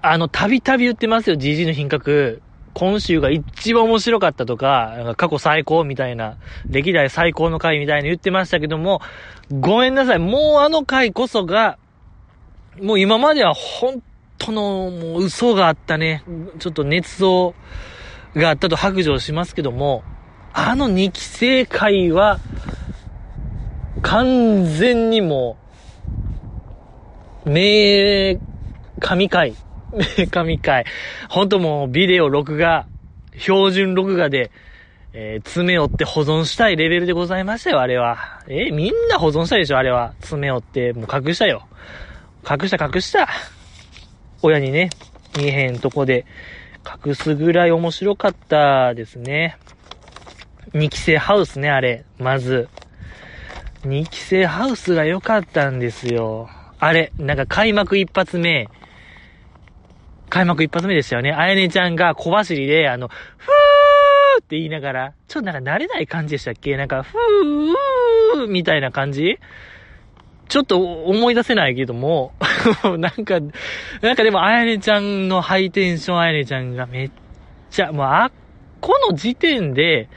[0.00, 2.42] あの、たびたび言ってますよ、GG の品格。
[2.74, 9.00] 今週が一番面白かったとか、過去最高みたいな、歴代最高の回みたいに言ってましたけども、
[9.50, 10.18] ごめんなさい。
[10.18, 11.78] もうあの回こそが、
[12.80, 14.02] もう今までは本
[14.38, 16.24] 当の、もう嘘があったね。
[16.58, 17.54] ちょっと捏造
[18.34, 20.02] があったと白状しますけども、
[20.52, 22.40] あの2期生回は、
[24.02, 25.63] 完全にもう、
[27.46, 28.38] 名、
[29.00, 29.54] 神回。
[30.18, 30.84] 名神回。
[31.28, 32.86] ほんともうビデオ録画、
[33.36, 34.50] 標準録画で、
[35.12, 38.42] えー、爪折って保存したいレベルでございましたよ、あれは。
[38.48, 40.14] えー、みんな保存したでしょ、あれは。
[40.20, 41.68] 爪折って、もう隠したよ。
[42.48, 43.28] 隠した隠した。
[44.42, 44.90] 親にね、
[45.38, 46.26] 見えへんとこで
[47.06, 49.56] 隠すぐらい面白かったですね。
[50.72, 52.04] 2期生ハウスね、あれ。
[52.18, 52.68] まず。
[53.82, 56.48] 2期生ハウスが良かったんですよ。
[56.84, 58.68] あれ、なんか開幕一発目、
[60.28, 61.32] 開幕一発目でしたよね。
[61.32, 66.76] あやねちゃんが小走りで、あの、ふーって言いながら、ちょっとなんか慣れない感じでしたっけ？
[66.76, 69.38] なんか、ふーみたいな感じ？
[70.48, 72.34] ちょっと思い出せないけども、
[72.98, 73.40] なんか、
[74.02, 77.10] なんかでもあやねちゃんのハイテンションあやねちゃんがめっ
[77.70, 78.32] ちゃ、もうあっ
[78.82, 80.10] この時点で、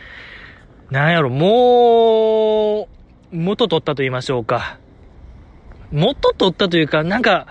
[0.92, 2.90] なんやろ、も
[3.32, 4.80] う、元取ったと言いましょうか。
[5.92, 7.48] 元取ったというか、なんか、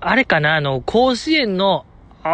[0.00, 1.84] あれかな、あの、甲子園の、
[2.22, 2.28] あ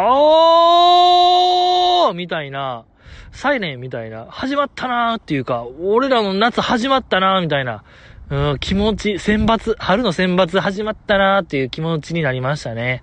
[2.10, 2.84] ーみたいな、
[3.32, 7.84] サイレンみたいな、始まったなーっていうか、俺らの夏始まったなーみたいな、
[8.30, 13.02] うん、気持ち、選抜、春の選抜始まったなーっていう気持ちになりましたね。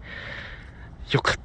[1.12, 1.44] よかった。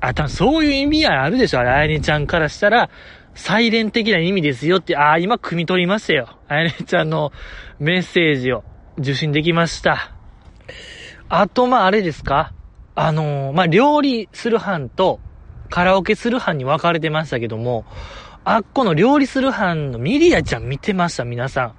[0.00, 2.90] あ、多分そういう意味合いあるでしょあれ、あやねちゃんからしたら、
[3.34, 6.28] サイレン的な意味ですよって、ああ、今、汲み取りましたよ。
[6.48, 7.32] あやねちゃんの
[7.78, 8.64] メッセージを
[8.98, 10.12] 受信できました。
[11.28, 12.52] あと、まあ、あれですか？
[12.94, 15.20] あのー、まあ、料理する班と
[15.70, 17.84] カラオケする班に分かれてましたけども、
[18.44, 21.74] あっこの料理する班のミリアちゃん見てました、皆さ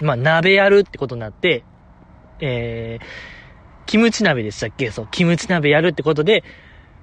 [0.00, 0.04] ん。
[0.04, 1.64] まあ、鍋やるってことになって、
[2.38, 3.04] えー、
[3.86, 4.90] キムチ鍋でしたっけ？
[4.90, 6.44] そう、キムチ鍋やるってことで、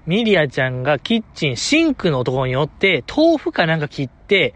[0.05, 4.55] ミリアちゃんがキッチン、シンクのところに寄って、豆腐かなんか切って、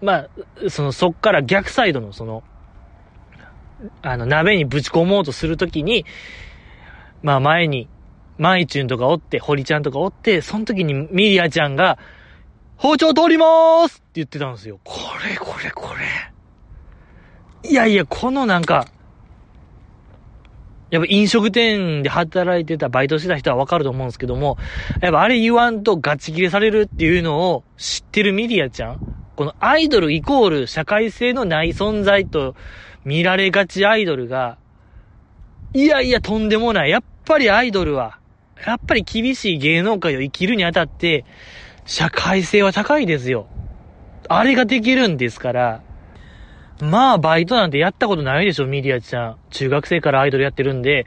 [0.00, 0.28] まあ、
[0.68, 2.44] その、そっから逆サイドのその、
[4.02, 6.04] あの、鍋にぶち込もうとするときに、
[7.22, 7.88] まあ前に、
[8.36, 11.98] マイチュンとかおって、ホリちゃんとかおって、その時にミリアちゃんが、
[12.76, 14.80] 包丁通りまーすって言ってたんですよ。
[14.84, 14.94] こ
[15.28, 17.70] れこれこれ。
[17.70, 18.86] いやいや、このなんか、
[20.90, 24.58] やっぱ飲食店で働いてた、バイトしてた人はわかると思うんですけども、
[25.00, 29.00] やっぱあれ言わんとガチ切れされるっていうのを知ってるミリアちゃん
[29.36, 32.54] このアイドルイコール社会性のない存在と
[33.04, 34.58] 見られがちアイドルが、
[35.72, 36.90] いやいやとんでもない。
[36.90, 38.18] やっぱりアイドルは、
[38.66, 41.24] やっぱり厳しい芸能界を生きるにあたって、
[41.84, 43.46] 社会性は高いですよ。
[44.28, 45.82] あれができるんですから、
[46.80, 49.36] まあ、バイトなんてやったことないでしょ、ミリアちゃん。
[49.50, 51.06] 中学生からアイドルやってるんで、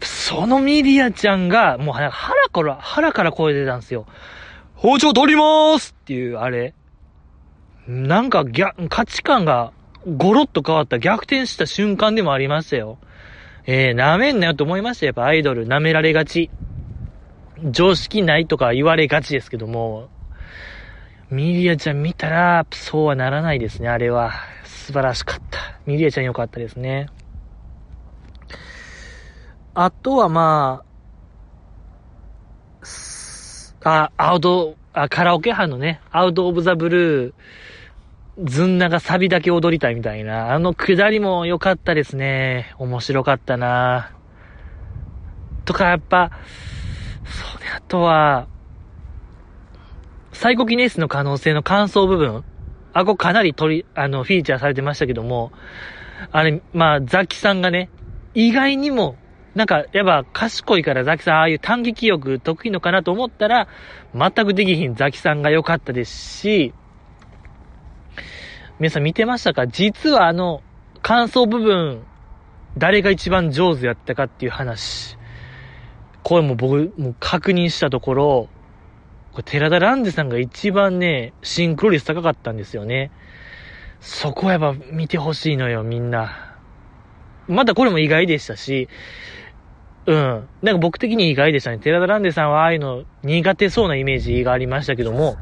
[0.00, 4.06] そのミリアちゃんが、もう腹から、腹から声出たんですよ。
[4.74, 6.74] 包丁取りまーすっていう、あれ。
[7.86, 9.72] なんか、逆、価値観が、
[10.06, 12.98] ゴロッと変わった、逆転した瞬間でもありましたよ。
[13.66, 16.50] えー、舐めんなよと思いましたやっぱアイドル舐められがち。
[17.70, 20.08] 常識ないとか言われがちですけども、
[21.30, 24.32] ミリアちゃん見たら、そうはならないですね、あれは。
[24.64, 25.80] 素晴らしかった。
[25.86, 27.08] ミリアちゃん良かったですね。
[29.74, 30.84] あとはま
[33.82, 37.34] あ、あ、アウト、あ、カラオケ班のね、アウトオブザブルー、
[38.42, 42.74] ずんながサビだけ踊りたいみたいな、あのくだりも良かったですね。
[42.78, 44.10] 面白かったな
[45.64, 46.30] とか、やっぱ、
[47.24, 48.46] そうね、あとは、
[50.32, 52.44] サイコキネスの可能性の感想部分。
[52.92, 55.50] あ、こかなり取り、あの、フィーチャーされてましたけども、
[56.30, 57.90] あれ、まあ、ザキさんがね、
[58.34, 59.16] 意外にも、
[59.54, 63.68] なんか、やっぱ賢いからザキさん、ああいう短劇欲得意のかなと思ったら、
[64.14, 66.74] 全くできひんザキさんが良かったですし、
[68.78, 69.66] 皆さん見てましたか？
[69.66, 70.60] 実はあの、
[71.00, 72.02] 感想部分、
[72.76, 75.16] 誰が一番上手やったかっていう話。
[76.22, 78.48] これも僕、もう確認したところ、
[79.32, 83.12] これ寺田蘭ンさんが一番ね、シンクロ率高かったんですよね。
[84.00, 86.54] そこはやっぱ見てほしいのよ、みんな。
[87.48, 88.90] またこれも意外でしたし、
[90.04, 90.48] うん。
[90.60, 91.78] なんか僕的に意外でしたね。
[91.78, 95.36] 寺田蘭ンさんはああいうの苦手そうなイメージがありましたけども、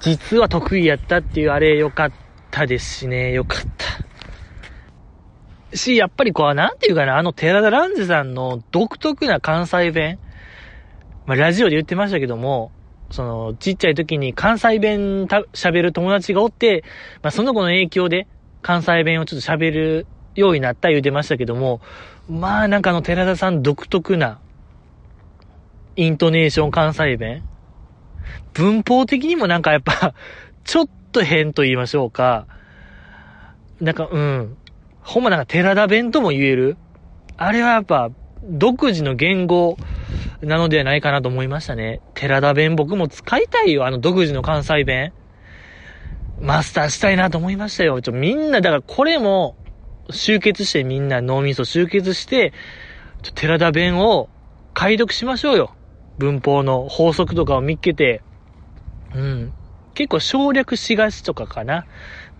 [0.00, 2.12] 実は得意やったっていうあれ良かっ
[2.50, 3.60] たですしね、良かっ
[5.70, 5.76] た。
[5.76, 10.18] し、やっぱりこう、なんていうかな、あの寺田蘭治さんの独特な関西弁。
[11.26, 12.72] まあ、ラジオで言ってましたけども、
[13.10, 16.84] その、ちっちゃい時に関西弁喋る友達がおって、
[17.22, 18.26] まあ、その子の影響で
[18.62, 21.80] 関西弁をちょっと喋るようになった言うてましたけども、
[22.28, 24.40] まあなんかあの寺田さん独特な
[25.96, 27.42] イントネーション関西弁。
[28.54, 30.14] 文法的にもなんかやっぱ
[30.64, 32.46] ちょっと変と言いましょうか。
[33.80, 34.56] なんか、うん。
[35.02, 36.76] ほんまなんか寺田弁とも言える。
[37.36, 38.10] あれはやっぱ、
[38.42, 39.76] 独自の言語
[40.42, 42.00] なのではないかなと思いましたね。
[42.14, 45.12] 寺田弁僕も使いたいよ、あの独自の関西弁。
[46.40, 48.00] マスターしたいなと思いましたよ。
[48.00, 49.56] ちょ、みんな、だからこれも、
[50.10, 52.52] 集結してみんな脳みそ集結して、
[53.22, 54.28] ちょ、寺田弁を
[54.74, 55.72] 解読しましょうよ。
[56.18, 58.22] 文法の法則とかを見っけて。
[59.14, 59.52] うん。
[59.94, 61.86] 結構省略しがちとかかな。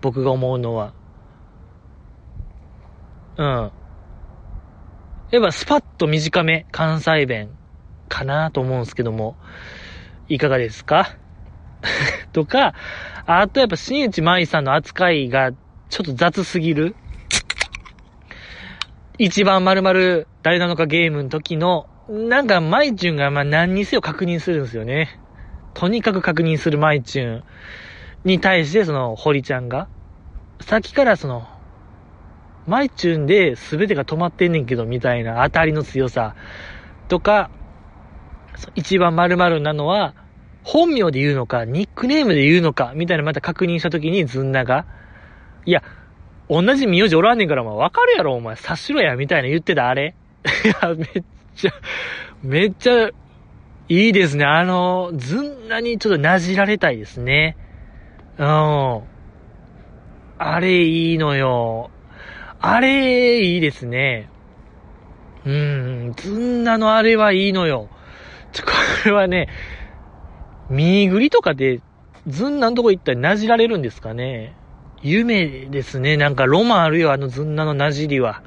[0.01, 0.93] 僕が思うのは。
[3.37, 3.71] うん。
[5.31, 7.49] やっぱスパッと短め、関西弁
[8.07, 9.35] かなと思うんですけども、
[10.27, 11.15] いかがですか？
[12.33, 12.73] とか、
[13.25, 15.51] あとやっぱ新内舞さんの扱いが
[15.89, 16.95] ちょっと雑すぎる。
[19.17, 25.19] 一番〇〇誰なのかゲームの時の、なんかマイチュンがまあ何にせよ確認するんですよね。
[25.75, 27.43] とにかく確認するマイチュン
[28.23, 29.87] に対してその堀ちゃんが、
[30.59, 31.47] さっきからその
[32.65, 36.35] マイチュンで全てが止まってんねんけど、みたいな当たりの強さ
[37.07, 37.51] とか、
[38.75, 40.15] 一番〇〇なのは、
[40.63, 44.85] 本名で言うのか、ニックネームで言うのか、みたいなまた確認したときにずんなが、
[45.65, 45.83] いや、
[46.49, 50.15] 同じ名字おらんねんから、まあ、わかるやろ、お前、察しろや、みたいな言ってた、あれ。
[50.65, 51.23] いや、めっ
[51.59, 51.71] ちゃ、
[52.41, 53.09] めっちゃ、
[53.89, 54.45] いいですね。
[54.45, 57.57] あの、ずんなにちょっとなじられたいですね。
[58.37, 59.01] うん。
[60.37, 61.89] あれいいのよ。
[62.61, 64.29] あれ、いいですね。
[65.45, 67.89] うん、ずんなのあれはいいのよ。
[68.51, 68.71] ちょ、こ
[69.05, 69.47] れはね、
[70.69, 71.81] 見ぐりとかで、
[72.27, 74.55] ずんなのとこ行ったらなじられるんですかね。
[75.01, 76.17] 夢ですね。
[76.17, 78.43] なんかロマンあるよ、あのずんなのなじりは。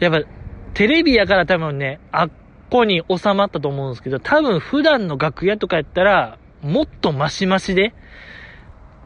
[0.00, 0.28] やっぱ、
[0.74, 2.30] テレビやから多分ね、あっ
[2.70, 7.94] こに収まったと思うんですけど、多分普段の楽屋とかやったら、もっとマシマシで、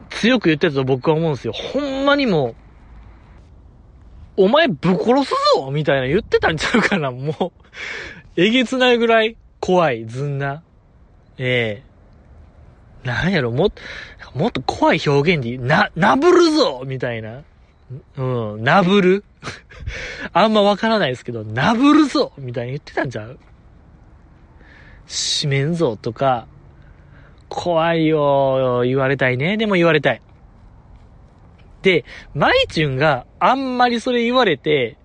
[0.09, 1.53] 強く言ってたと僕は思うんですよ。
[1.53, 2.55] ほんまにも
[4.37, 5.69] う、お前ぶっ殺すぞ！
[5.71, 7.11] みたいな言ってたんちゃうかな。
[7.11, 7.51] もう
[8.37, 10.63] えげつないぐらい怖い、ずんな。
[11.37, 11.83] え
[13.03, 13.07] え。
[13.07, 13.69] なんやろ、も、
[14.33, 16.83] もっと怖い表現で、な、なぶるぞ！
[16.87, 17.43] みたいな。
[18.17, 18.23] う
[18.57, 19.23] ん、なぶる。
[20.33, 23.39] あんまわからないですけど、なぶるぞみたいに言ってたんちゃう？
[25.07, 26.47] しめんぞとか、
[27.47, 29.57] 怖いよ、言われたいね。
[29.57, 30.21] でも言われたい。
[31.81, 34.97] で、マイチュンがあんまりそれ言われて、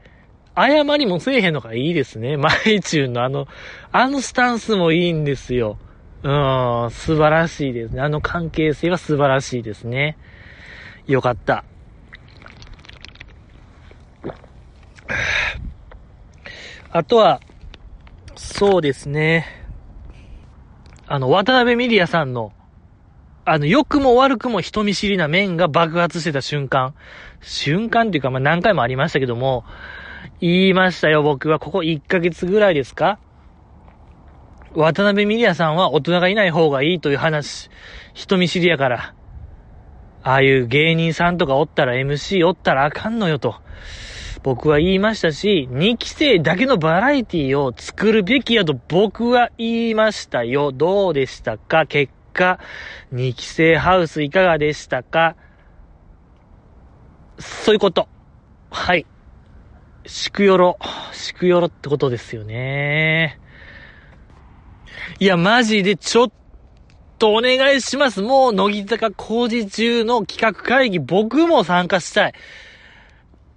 [0.56, 2.36] 謝りもせえへんのがいいですね。
[2.36, 3.48] マイチュンのあの、
[3.92, 5.78] あのスタンスもいいんですよ。
[6.22, 8.00] うん、素晴らしいですね。
[8.00, 10.16] あの関係性は素晴らしいですね。
[11.06, 11.64] よかった。
[16.90, 17.40] あとは、
[18.36, 19.46] そうですね。
[21.06, 22.52] あの、渡辺ミリアさんの、
[23.44, 26.94] あの、良くも悪くも人見知りな面が爆発してた瞬間。
[27.42, 29.64] 瞬間っていうか、まあ、何回もありましたけども、
[30.40, 31.58] 言いましたよ、僕は。
[31.58, 33.18] ここ1ヶ月ぐらいですか？
[34.74, 37.70] 渡辺ミリアさんは大人がいない方がいいという話。
[38.12, 39.14] 人見知りやから。
[40.24, 43.56] ああいう芸人さんとかおったら MC おったらあかんのよと。
[44.44, 50.70] 僕は言いましたし、2期生だけのバラエティを作るべきやと僕は言いましたよ。
[50.70, 51.86] どうでしたか？
[51.86, 52.60] 結果、
[53.14, 55.34] 2期生ハウスいかがでしたか？
[57.38, 58.06] そういうこと。
[58.70, 59.06] はい。
[60.04, 60.78] しくよろ、
[61.12, 63.40] しくよろってことですよね。
[65.20, 66.32] いや、マジでちょっ
[67.18, 68.20] とお願いします。
[68.20, 72.34] もう、乃木坂工事中の企画会議、僕も参加したい。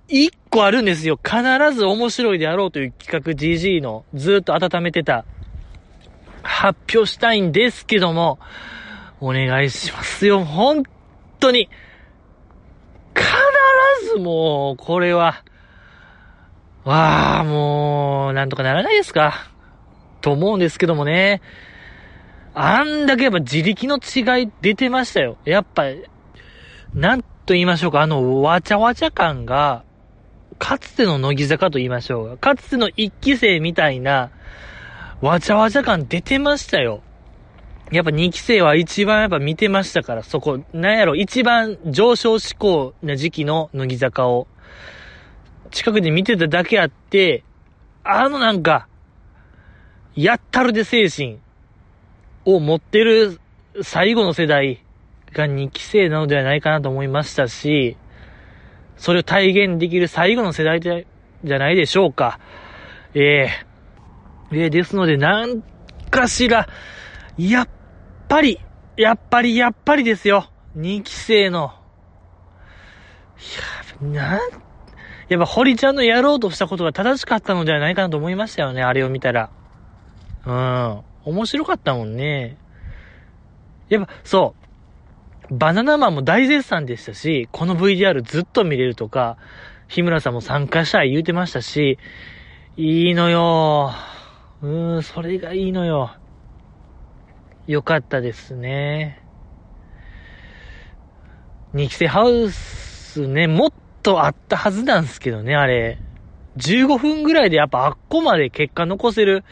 [0.08, 1.20] 一個あるんですよ。
[1.24, 1.41] 必
[1.74, 5.26] ず面白いであろうという企画 GG のずっと温めてた
[6.43, 8.39] 発表したいんですけども、
[9.20, 10.45] お願いしますよ。
[10.45, 10.84] 本
[11.39, 11.70] 当に。
[13.14, 15.43] 必ずもう、これは、
[16.86, 19.51] わあ、もう、なんとかならないですか。
[20.22, 21.41] と思うんですけどもね。
[22.53, 25.38] あんだけやっぱ自力の違い出てましたよ。
[25.45, 25.84] やっぱ、
[26.93, 29.84] なんと言いましょうか、あの、わちゃわちゃ感が、
[30.60, 32.55] かつての乃木坂と言いましょうか。
[32.55, 34.32] かつての一期生みたいな、
[35.22, 37.01] わちゃわちゃ感出てましたよ。
[37.91, 44.47] やっぱ二期生は一番やっぱ見てましたから、そこ、なんやろ、一番上昇志向な時期の乃木坂を、
[45.72, 47.43] 近くで見てただけあって、
[48.03, 48.88] あのなんか、
[50.16, 51.39] やったるで精神
[52.43, 53.39] を持ってる
[53.84, 54.84] 最後の世代
[55.32, 57.95] が二期生なのではないかなと思いましたし、
[58.97, 61.07] それを体現できる最後の世代で、
[61.43, 62.39] じゃないでしょうか。
[63.13, 65.61] ええー、えー、ですので、なん
[66.09, 66.67] かしら、
[67.37, 67.69] やっ
[68.27, 68.59] ぱり、
[68.97, 70.49] やっぱり、やっぱりですよ。
[70.75, 71.73] 2期生の。
[74.03, 74.39] いや、なん、
[75.29, 79.51] やっぱ堀ちゃんのやろうとしたことが正しかったのではないかなと思いましたよね、あれを見たら。
[80.45, 81.01] うん。
[81.25, 82.57] 面白かったもんね。
[83.89, 84.57] やっぱ、そう。
[85.49, 89.37] バナナマンも大絶賛でしたし、この VDR ずっと見れるとか、
[89.87, 91.97] 日村さんも参加したい言うてましたし、
[92.75, 93.91] いいのよ。
[94.61, 96.11] うーん、それがいいのよ。
[97.67, 99.23] よかったですね。
[101.73, 103.69] 二期生ハウスね、もっ
[104.03, 105.97] とあったはずなんですけどね、あれ。
[106.57, 109.43] 15分ぐらいでやっぱあっこまで結果残せる。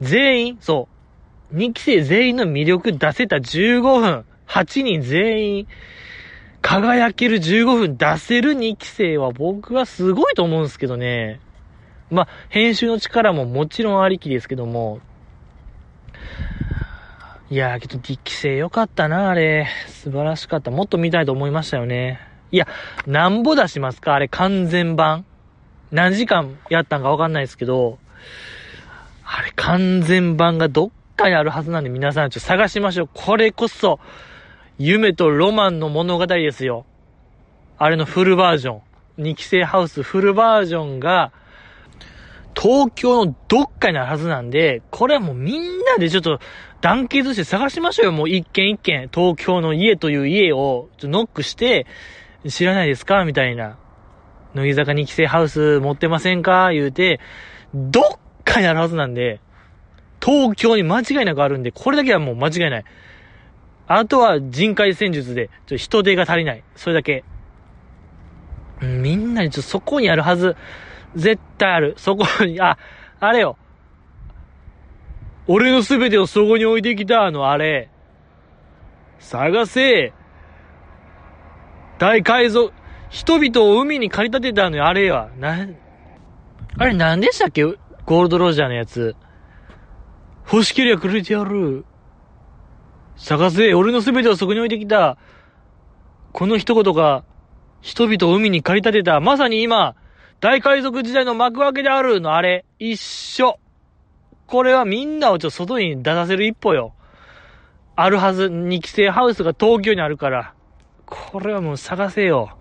[0.00, 0.88] 全員、そ
[1.52, 1.56] う。
[1.56, 4.24] 二期生全員の魅力出せた15分。
[4.48, 5.68] 8人全員、
[6.62, 11.40] 輝ける15分出せる2期生は僕はすごいと思うんですけどね。
[12.10, 15.00] まあ、編集の力ももちろんありきですけども。
[17.48, 19.68] いやー、けど2期生よかったな、あれ。
[19.88, 20.70] 素晴らしかった。
[20.70, 22.20] もっと見たいと思いましたよね。
[22.50, 22.66] いや、
[23.06, 25.24] なんぼ出しますかあれ完全版。
[25.92, 27.98] 何時間やったんかわかんないですけど、
[29.24, 33.10] あれ完全版がどっかにあるはずなんで皆さんちょっと探しましょう。
[33.12, 34.00] これこそ、
[34.78, 36.84] 夢とロマンの物語ですよ。
[37.78, 38.82] あれのフルバージョン。
[39.18, 41.32] 二期生ハウスフルバージョンが、
[42.54, 46.40] 東京のどっかにあるはずなんで、これはもうみんなでちょっと
[46.80, 48.12] 団結して探しましょうよ。
[48.12, 51.86] もう一軒一軒、東京の家という家をノックして、
[52.46, 53.78] 知らないですかみたいな。
[54.54, 56.70] 乃木坂二期生ハウス持ってませんか？
[56.72, 57.20] 言うて、
[57.74, 58.04] どっ
[58.44, 59.40] かにあるはずなんで、
[60.22, 62.84] 東京に間違いなくあるんで、これだけはもう間違いない。
[63.88, 66.64] あとは人海戦術で、ちょ人手が足りない。
[66.74, 67.24] それだけ。
[68.80, 70.56] みんなにちょそこにあるはず。
[71.14, 71.94] 絶対ある。
[71.96, 72.78] そこに、あ、
[73.20, 73.56] あれよ。
[75.46, 77.88] 俺のすべてをそこに置いてきたあのあれ。
[79.18, 80.12] 探せ。
[81.98, 82.72] 大海賊、
[83.08, 85.30] 人々を海に駆り立てたのよ、あれは。
[85.38, 85.66] な、
[86.76, 87.64] あれ何でしたっけ？
[87.64, 89.16] ゴールドロジャーのやつ。
[90.52, 91.86] 欲しけりゃくれてやる。
[93.16, 95.16] 探せ、俺の全てをそこに置いてきた。
[96.32, 97.24] この一言が、
[97.80, 99.20] 人々を海に駆り立てた。
[99.20, 99.96] まさに今、
[100.40, 103.58] 大海賊時代の幕開けであるのあれ、一緒。
[104.46, 106.92] これはみんなをちょっと外に出させる一歩よ。
[107.96, 110.54] あるはず、二期生ハウスが東京にあるから。
[111.06, 112.56] これはもう探せよ。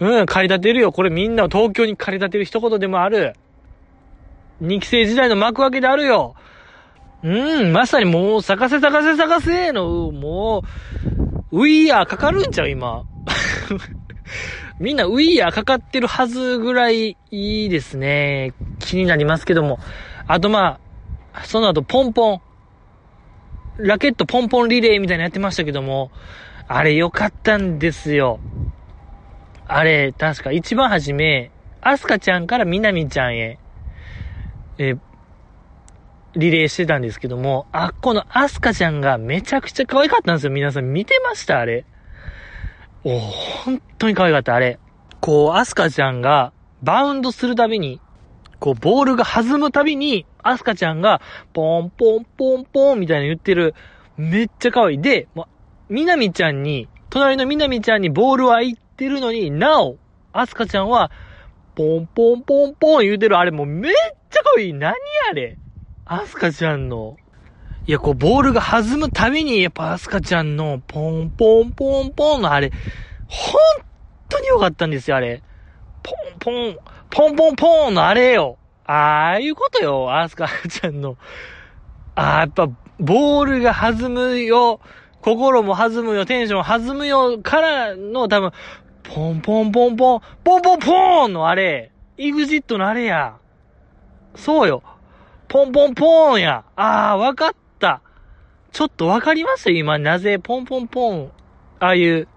[0.00, 0.92] うん、駆り立てるよ。
[0.92, 3.34] これみんなを東京に駆り立てる一言でもある。
[4.60, 6.34] 二期生時代の幕開けであるよ。
[7.22, 10.62] うん、まさにもう、探せ探せ探せの、も
[11.52, 13.04] う、ウィーヤーかかるんちゃう今。
[14.80, 18.54] みんなウィーヤーかかってるはずぐらいいいですね。
[18.78, 19.78] 気になりますけども。
[20.26, 20.78] あとま
[21.34, 22.40] あ、その後ポンポン。
[23.78, 26.10] ラケットポンポンリレーみたいなやってましたけども、
[26.68, 28.40] あれ良かったんですよ。
[29.66, 31.50] あれ、確か一番初め、
[31.80, 33.58] アスカちゃんからみなみちゃんへ、
[34.78, 34.94] え
[36.36, 40.52] リレーしてたんですけども、あっこのアスカちゃんがめちゃくちゃ可愛かったんですよ。
[40.52, 41.58] 皆さん見てました？
[41.58, 41.84] あれ。
[43.02, 44.78] お本当に可愛かった、あれ。
[45.20, 46.52] こう、アスカちゃんが
[46.82, 48.00] バウンドするたびに、
[48.58, 51.20] こう、ボールが弾むたびに、アスカちゃんが、
[51.52, 53.74] ポンポンポンポンみたいな言ってる。
[54.16, 55.00] めっちゃ可愛い。
[55.00, 55.48] で、も
[55.88, 59.96] う、みなみちゃんに、隣のみなみちゃんにボールは行ってるのになお、
[60.32, 61.10] アスカちゃんは、
[61.74, 63.38] ポンポンポンポン言うてる。
[63.38, 63.92] あれもうめっ
[64.30, 64.72] ちゃ可愛い。
[64.74, 64.94] 何
[65.30, 65.56] あれ？
[66.12, 67.16] アスカちゃんの、
[67.86, 72.72] いや、こう、ボールが弾むたびに、やっぱアスカちゃんの、ポンポンポンポンのあれ、
[73.28, 73.60] 本
[74.28, 75.40] 当に良かったんですよ、あれ。
[76.02, 76.76] ポンポン、
[77.10, 78.58] ポンポンポンのあれよ。
[78.86, 81.16] ああいうことよ、アスカちゃんの。
[82.16, 84.80] ああ、やっぱ、ボールが弾むよ、
[85.20, 88.50] 心も弾むよ、テンション弾むよ、からの多分、
[89.04, 93.36] ポンポンポンポン、ポンポンポンのあれ、イグジットのあれや。
[94.34, 94.82] そうよ。
[95.50, 96.64] ポンポンポーンや。
[96.76, 98.02] あー、わかった。
[98.70, 99.72] ちょっとわかります？
[99.72, 101.32] 今、なぜポンポンポン、
[101.80, 102.28] ああいう、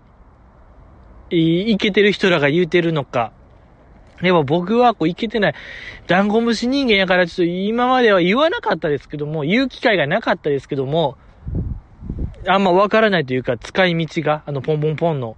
[1.29, 3.31] い、いけてる人らが言うてるのか。
[4.23, 5.53] でも僕はこういけてない。
[6.07, 11.15] ダンゴムシ人間やからちょっと今までは言わなかったですけども、言う機会がなかったですけども、
[12.47, 15.37] あんまわからないというか、使い道が、あの、ポンポンポンの、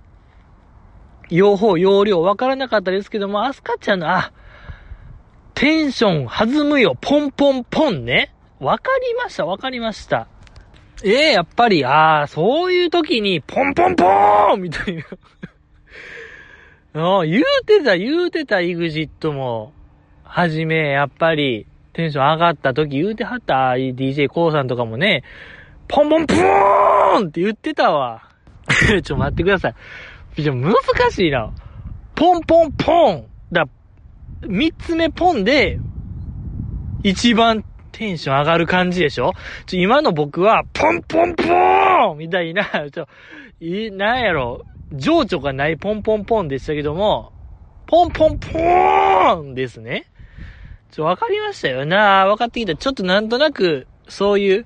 [1.30, 4.32] 用法、用量わからなかったですけども、アスカちゃんの、あ、
[5.56, 8.34] テンション弾むよ、ポンポンポンね。
[8.60, 10.28] わかりました、わかりました。
[11.01, 15.03] ええー、やっぱり、ああ、そういう時に、ポンポンポーンみたいな
[17.20, 19.72] あ、言うてた、言うてた、イグジットも。
[20.26, 25.24] はじめ、やっぱり、テンション上がった時言うてはった、DJ コウさんとかもね、
[25.88, 28.24] ポンポンポーンって言ってたわ。
[29.03, 29.76] ちょ、待ってください。
[30.38, 30.74] 難
[31.12, 31.53] しいな。
[32.14, 33.66] ポンポンポンだ、
[34.42, 35.80] 三つ目ポンで、
[37.04, 39.34] 一番テンション上がる感じでしょ？
[39.66, 43.08] ちょ、今の僕は、ポンポンポーンみたいな、ちょ、
[43.60, 47.32] い、なんやろ、情緒がないポンポンポンでしたけども、
[47.88, 50.06] ポンポンポーンですね。
[50.92, 52.76] ちょ、わかりましたよなわかってきた。
[52.76, 54.66] ちょっとなんとなく、そういう、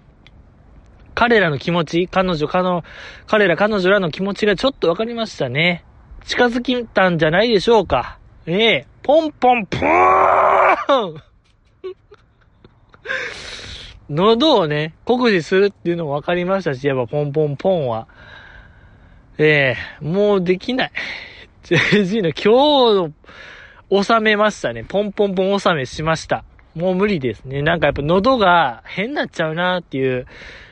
[1.15, 2.83] 彼らの気持ち、彼女、彼の、
[3.27, 5.83] 彼ら彼女らの気持ちがちょっとわかりましたね。
[6.25, 8.18] 近づきたんじゃないでしょうか。
[8.45, 11.15] ええポンポンポーン
[14.09, 18.07] 喉をね、酷使するっていうのも分かりましたし、やっぱポンポンポンは。
[19.37, 20.91] ええもうできない。
[21.63, 24.83] JG の今日、収めましたね。
[24.83, 26.43] ポンポンポン収めしました。
[26.75, 27.61] もう無理ですね。
[27.61, 30.25] なんかやっぱ喉が変になっちゃうなっていう、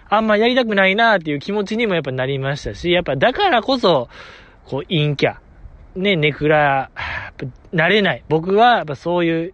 [0.09, 4.09] あんまやりたくないなっていう気持ちにもやっぱなりましたし、やっぱだからこそ、
[4.65, 5.38] こう、陰キャ。
[5.98, 6.91] ね、ネクラ、
[7.74, 8.24] なれない。
[8.30, 9.54] 僕は、やっぱそういう、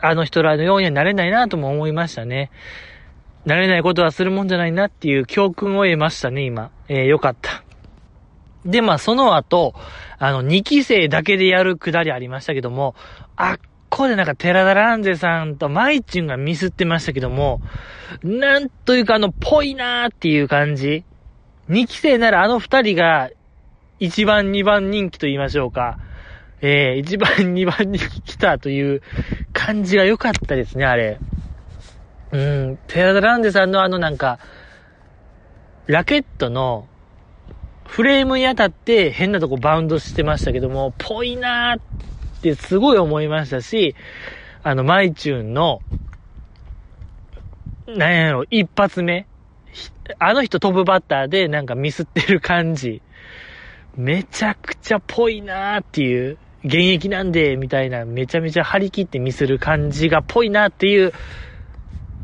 [0.00, 2.50] あの人らのようにはなれないなとも思いましたね。
[3.44, 6.70] なれないことはするもんじゃないなっていう教訓を得ましたね、今。
[6.88, 7.62] えー、よかった。
[8.64, 9.74] で、まあ、その後、
[10.18, 12.94] あの、2期生だけでやるくだりありましたけども、
[13.36, 13.58] あっ
[13.90, 17.60] こでなんか、寺田ランゼさんとマイチュンがミスってましたけども、
[18.22, 21.04] なんというかあの、ぽいなーっていう感じ。
[21.68, 23.30] 2期生ならあの2人が
[24.02, 25.96] 1番、2番人気と言いましょうか。
[26.60, 29.00] えー、1番、2番に来たという
[29.52, 31.20] 感じが良かったですね、あれ。
[32.32, 34.40] うん、テラダランデさんのあのなんか、
[35.86, 36.88] ラケットの
[37.86, 41.80] フレームに当たって変なとこバウンドしてましたけども、ぽいなーっ
[42.40, 43.94] てすごい思いましたし、
[44.64, 45.80] あの、マイチューンの、
[47.86, 49.26] なんやろ、一発目。
[50.18, 53.00] あの人飛ぶバッターでなんかミスってる感じ。
[53.96, 61.12] めちゃくちゃぽいなーっていう、現役なんで、みたいな、めちゃめちゃ張り切って見せる感じがぽいなっていう、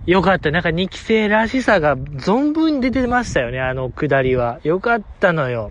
[0.06, 0.50] よかった。
[0.50, 4.60] なんか2期生らしさが存分に出てましたよね、あの下りは。
[4.62, 5.70] よかったのよ。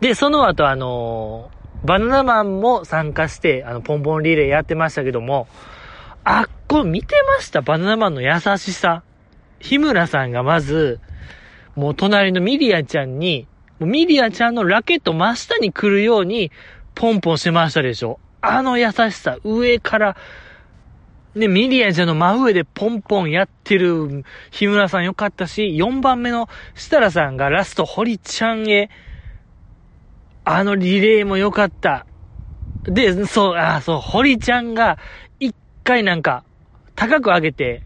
[0.00, 5.48] で、その後あのー、バナナマンも参加して、あの、ポンポンリレーやってましたけども、
[6.24, 7.60] あっこ見てました？
[7.60, 9.02] バナナマンの優しさ。
[9.58, 11.00] 日村さんがまず、
[11.74, 13.46] もう隣のミリアちゃんに、
[13.80, 16.50] ミリアちゃんのラケット真下に来るように、
[16.94, 18.18] ポンポンしてましたでしょ。
[18.40, 20.16] あの優しさ、上から、
[21.34, 28.90] ね、ミリアちゃんの真上でポンポンやってる日村さんよかったし、4番目の設楽さんがラスト堀ちゃんへ、
[30.44, 32.06] あのリレーも良かった。
[32.84, 34.98] で、そう、あ、そう、堀ちゃんが、
[35.38, 35.54] 一
[35.84, 36.44] 回なんか、
[36.96, 37.82] 高く上げて、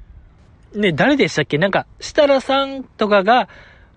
[0.74, 1.59] ね、誰でしたっけ？
[1.59, 3.49] なんか、設楽さんとかが、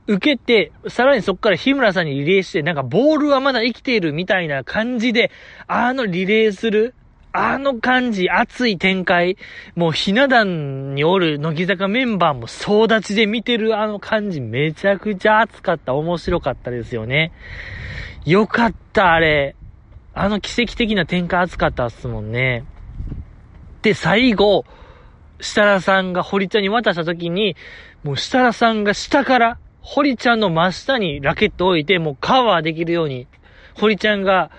[0.08, 5.32] 受けて、さらにそこから日村さんにリレーして、なんかボールはまだ生きているみたいな感じで、
[5.68, 6.96] あのリレーする、
[7.34, 9.38] あの感じ、熱い展開、
[9.76, 17.34] もうひな壇におる乃木坂メンバーも総立ちで見てるあの感じ、めちゃくちゃ熱かった、面白かったですよね。
[18.26, 19.56] よかった、あれ。
[20.14, 22.64] あの奇跡的な展開熱かったっすもんね。
[23.84, 24.66] で、最後、
[25.40, 27.56] 設楽さんが堀ちゃんに渡した時に、
[28.04, 29.60] もう設楽さんが下から、
[29.90, 33.26] 堀ちゃんの真下にラケットを置いて、もうカバーできるように、
[33.74, 34.52] 堀ちゃんが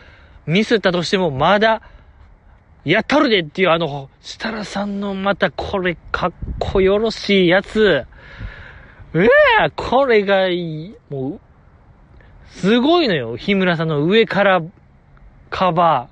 [0.47, 1.83] ミスったとしても、まだ、
[2.87, 8.07] やったるでっていうあの、設楽さんのまたこれかっこよろしいやつ。
[9.15, 9.29] え
[9.61, 10.95] えー、これがいい。
[11.11, 11.41] もう、
[12.47, 13.37] すごいのよ。
[13.37, 14.63] 日村さんの上から
[15.51, 16.09] カバ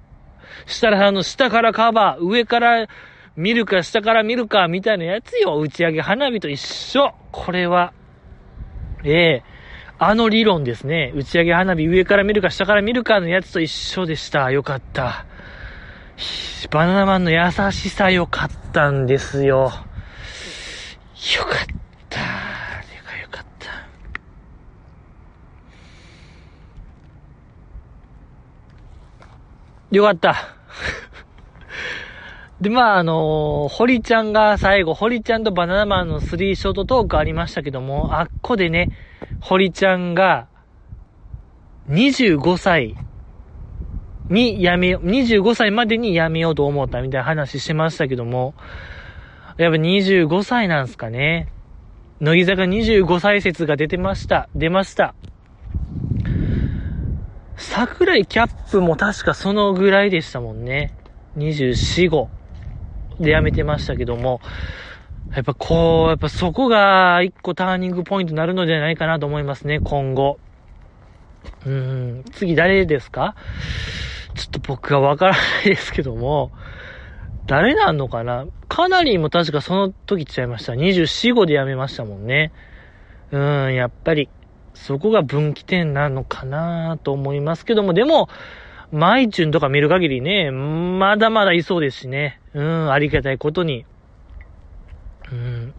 [0.67, 0.71] ー。
[0.71, 2.23] 設楽さんの下からカバー。
[2.23, 2.87] 上から
[3.35, 5.59] 見るか下から見るかみたいなやつよ。
[5.59, 7.15] 打ち上げ花火と一緒。
[7.33, 7.95] これは。
[9.07, 9.45] ええ
[9.99, 11.13] あの理論ですね。
[11.15, 14.51] 打ち上げ花火上から見るか下から見るかのやつと一緒でした。
[14.51, 15.27] よかった。
[16.71, 19.73] バナナマンの優しさよかったんですよ。
[21.37, 21.69] よかっ
[22.11, 22.21] た。
[22.21, 23.91] あれがよかった。
[29.91, 30.56] よかった。
[32.61, 38.91] で、まあ、あのー、堀ちゃんが最後、堀ちゃんとバナナマンのスリーショートトークありましたけども、あっこでね、
[39.41, 40.49] 堀ちゃんが、
[41.91, 42.97] 25歳
[44.31, 48.55] に辞めよ、25歳までに辞めようと思ったみたいな話してましたけども、
[49.59, 51.53] やっぱ25歳なんすかね。
[52.21, 54.49] 乃木坂25歳説が出てました。
[54.55, 55.15] 出ました。
[57.57, 60.95] 桜井キャップも確かそのぐらいでしたもんね。
[61.37, 62.36] 24、5。
[63.21, 64.41] で辞めてましたけども、
[65.35, 70.39] やっぱこう、やっぱそこが一個ターニングポイントになるのではないかなと思いますね、今後。
[71.65, 73.35] うん、次誰ですか？
[74.35, 76.53] ちょっと僕はわからないですけども、
[77.47, 78.47] 誰なのかな？
[78.69, 80.73] かなりも確かその時ちゃいました。
[80.73, 82.53] 24、5で辞めましたもんね。
[83.31, 84.29] うん、やっぱり、
[84.75, 88.29] そこが分岐点なのかなと思いますけども、でも、
[88.93, 92.41] マイチュンとか見る限りね、まだまだいそうですしね。
[92.55, 93.85] うん、ありがたいことに。
[95.33, 95.75] うん。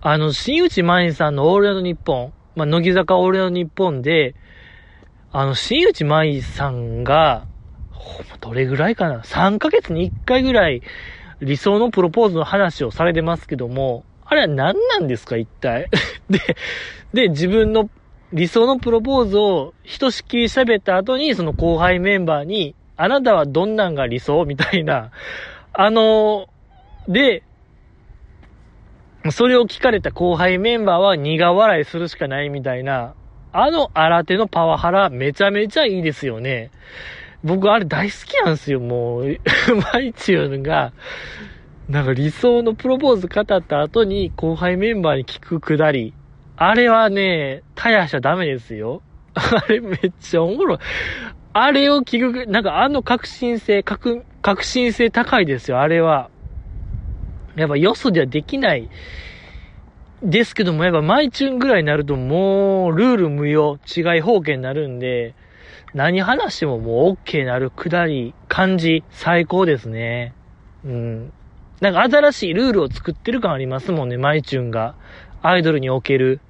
[0.00, 4.34] あの、新内舞さんのオールナイトニッポン、まあ、乃木坂オールナイトニッポンで、
[5.32, 7.46] あの、新内舞さんが、
[8.40, 10.82] どれぐらいかな ?3 ヶ月に1回ぐらい
[11.40, 15.88] 理想のプロポーズの話をされてますけども、あれは何なんですか一体？
[16.30, 16.40] で、
[17.12, 17.90] で、自分の
[18.32, 25.10] 理想のプロポーズをひとしきり喋った後に、その後輩メンバーに、あなたはどんなんが理想みたいな、
[25.72, 26.48] あの、
[27.08, 27.42] で、
[29.30, 33.14] それを聞かれた後輩メンバーは苦笑いするしかないみたいな、
[33.52, 36.70] あの新手のパワハラめちゃめちゃいいですよね。
[37.44, 39.24] 僕あれ大好きなんですよ、もう。
[39.92, 40.92] マイチューンが、
[41.88, 46.12] なんか理想のプロポーズ語った後に後輩メンバーに聞くくだり。
[46.56, 49.02] あれはね、たやしちゃダメですよ。
[49.34, 50.78] あれめっちゃおもろい。
[51.52, 56.30] あれを聞く、なんかあの革新性、革、革新性高いですよ、あれは。
[57.56, 58.88] やっぱよそではできない。
[60.22, 65.34] ですけども、やっぱマイチューンぐらいになるともう、ルール無用、違い方形になるんで、
[65.94, 70.34] 何話してももう OK なるくだり、感じ、最高ですね。
[70.84, 71.32] うん。
[71.80, 74.94] なんか新しいルールを作ってる感ありますもんね、マイチューンが。
[75.42, 76.40] アイドルにおける。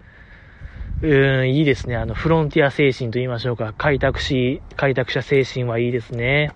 [1.02, 1.96] うん、いいですね。
[1.96, 3.74] あの、フロンティア精神と言いましょうか。
[3.76, 6.52] 開拓し、開拓者精神はいいですね。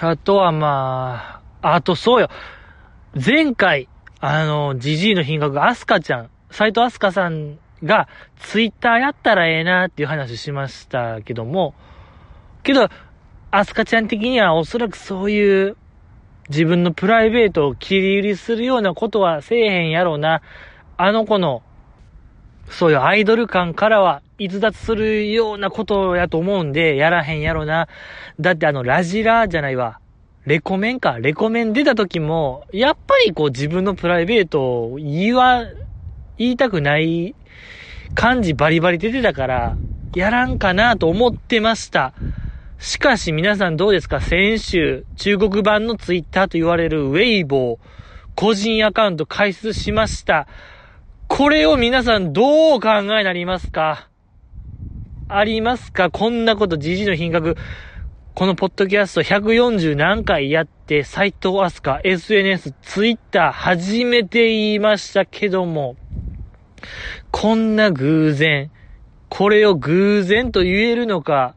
[0.00, 2.28] あとはまあ、あとそうよ。
[3.14, 3.88] 前回、
[4.20, 11.74] あの、ジジイの品格アスカちゃん、斎藤飛鳥さんがツイッターやったらええなっていう話しましたけども、
[12.64, 12.88] けど、
[13.52, 15.76] アスカちゃん的にはおそらくそういう
[16.48, 20.42] 自分のプライベートを切り売りするようなことはせえへんやろうな。
[20.96, 21.62] あの子の、
[22.68, 27.88] そういうアイドル感からは逸脱するようなことやと思うんで、やらへんやろな。
[28.38, 29.98] だってあの、ラジラじゃないわ。
[30.46, 31.18] レコメンか。
[31.20, 35.64] レコメン出た時も、やっぱりこう自分のプライベートを言わ、
[36.38, 37.34] 言いたくない
[38.14, 39.76] 感じバリバリ出てたから、
[40.14, 42.14] やらんかなと思ってました。
[42.78, 44.20] しかし皆さんどうですか？
[44.20, 47.78] 先週、中国版のツイッターと言われるウェイボー、
[48.34, 50.46] 個人アカウント開設しました。
[51.26, 54.10] これを皆さんどうお考えになりますか？
[55.28, 56.10] ありますか？
[56.10, 57.56] こんなこと、じじの品格。
[58.34, 65.96] このポッドキャスト140何回やって、斎藤飛鳥、SNS、ツイッター、初めて言いましたけども、
[67.30, 68.70] こんな偶然、
[69.30, 71.55] これを偶然と言えるのか、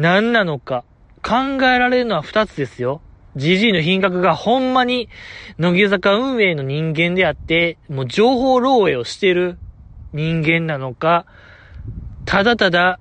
[0.00, 0.84] 何なのか、
[1.22, 3.02] 考えられるのは二つですよ。
[3.36, 5.10] GG の品格がほんまに、
[5.58, 9.58] 乃木坂運営の人間であって、もう情報漏洩をしてる
[10.14, 11.26] 人間なのか、
[12.24, 12.98] ただただ、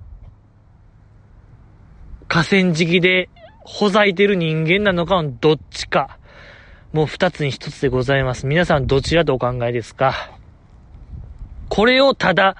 [2.28, 3.30] 河川敷で
[3.60, 6.18] ほざいてる人間なのかのどっちか。
[6.92, 8.46] もう二つに一つでございます。
[8.46, 10.32] 皆さんどちらとお考えですか？
[11.70, 12.58] これをただ、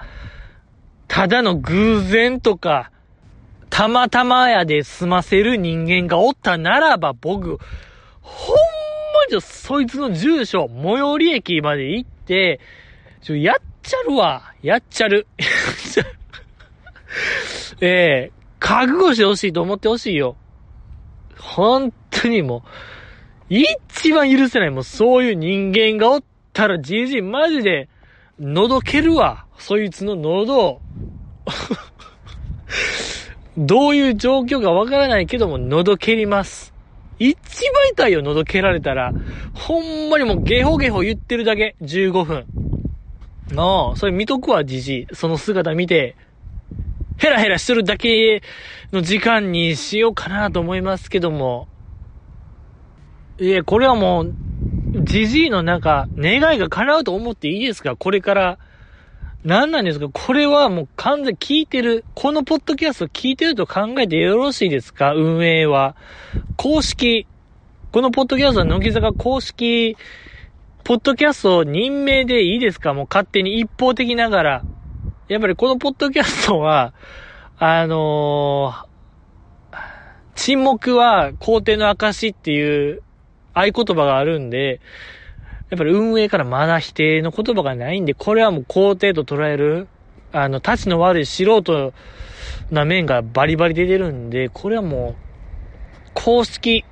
[1.08, 2.90] ただの偶然とか、
[3.70, 7.58] たまたまやで済ませる人間がおったならば僕、
[8.20, 8.56] ほん
[9.30, 12.60] まにそいつの住所、最寄り駅まで行って、
[13.22, 14.54] ちょ、やっちゃるわ。
[14.62, 15.26] やっちゃる。
[17.80, 20.36] ええ、覚悟してほしいと思ってほしいよ。
[21.38, 22.62] 本当にもう、
[23.48, 24.70] 一番許せない。
[24.70, 27.88] もうそういう人間がおったら、じいじマジで、
[28.38, 29.46] 喉蹴るわ。
[29.58, 30.80] そいつの喉を
[33.60, 36.72] どういう状況かわからないけども、喉蹴ります。
[37.18, 39.12] 一番痛いよ、喉蹴られたら。
[39.52, 41.76] ほんまにもうゲホゲホ言ってるだけ。
[41.82, 42.46] 15分。
[43.56, 46.16] ああ、それ見とくわ、じじいその姿見て、
[47.18, 48.42] ヘラヘラしてるだけ
[48.92, 51.68] の時間にしようかなと思いますけども。
[53.38, 54.34] いえ、これはもう、
[55.04, 57.94] じじいのなんか、願いが叶うと思っていいですか？
[57.94, 58.58] これから。
[59.42, 60.08] 何なんですか？
[60.12, 62.04] これはもう完全聞いてる。
[62.14, 65.14] このポッドキャスト聞いてると考えてよろしいですか？
[65.14, 65.96] 運営は。
[66.56, 67.26] 公式。
[67.90, 69.96] このポッドキャストは乃木坂公式、
[70.84, 72.92] ポッドキャスト任命でいいですか？
[72.92, 74.64] もう勝手に一方的ながら。
[75.28, 76.92] やっぱりこのポッドキャストは、
[77.58, 79.76] あのー、
[80.34, 83.02] 沈黙は皇帝の証っていう
[83.54, 84.80] 合言葉があるんで、
[85.70, 89.86] やっぱり運営からまだ否定の言葉がないんで、これはもう肯定と捉える、
[90.32, 91.92] あの、立ちの悪い素人
[92.72, 96.84] な面がバリバリ出てるんで、これはもう、公式、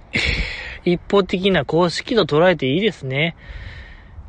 [0.84, 3.34] 一方的な公式と捉えていいですね。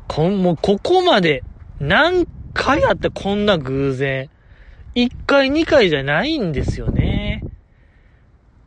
[0.08, 1.44] こん、もうここまで、
[1.78, 4.28] 何回あったこんな偶然。
[4.96, 7.44] 一回二回じゃないんですよね。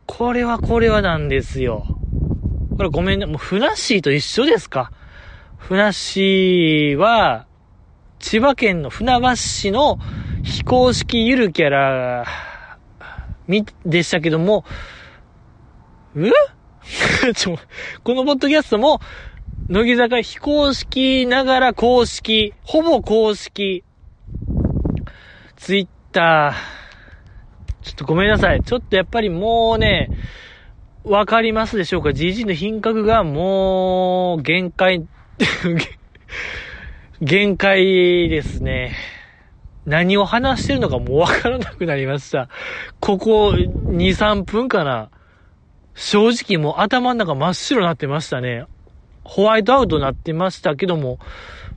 [0.06, 1.84] これはこれはなんですよ。
[2.78, 3.26] これごめんね。
[3.26, 4.90] もうふなっしーと一緒ですか
[5.66, 7.46] ふなっしーは、
[8.18, 9.98] 千葉県の船橋市の
[10.42, 12.26] 非公式ゆるキャラ、
[13.46, 14.66] み、でしたけども、
[16.14, 16.30] う？
[17.34, 17.58] ちょ、
[18.02, 19.00] このポッドキャストも、
[19.68, 23.84] 乃木坂非公式ながら公式、ほぼ公式、
[25.56, 28.62] ツイッター、ちょっとごめんなさい。
[28.62, 30.10] ちょっとやっぱりもうね、
[31.04, 35.06] わかりますでしょうか ?GG の品格がもう、限界、
[37.20, 38.96] 限界ですね。
[39.86, 42.48] 何を話してるのかもうわからなくなりました。
[43.00, 45.10] ここ2、3分かな。
[45.94, 48.64] 正直もう頭の中真っ白になってましたね。
[49.24, 51.18] ホワイトアウトになってましたけども、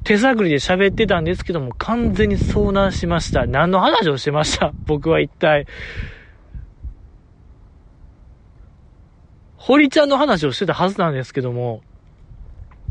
[0.03, 3.45] 手探りで喋ってたんですけども、完全に遭難しました。
[3.45, 4.73] 何の話をしてました？
[4.85, 5.65] 僕は一体。
[9.55, 11.81] 堀ちゃんの話をしてたはずなんですけども、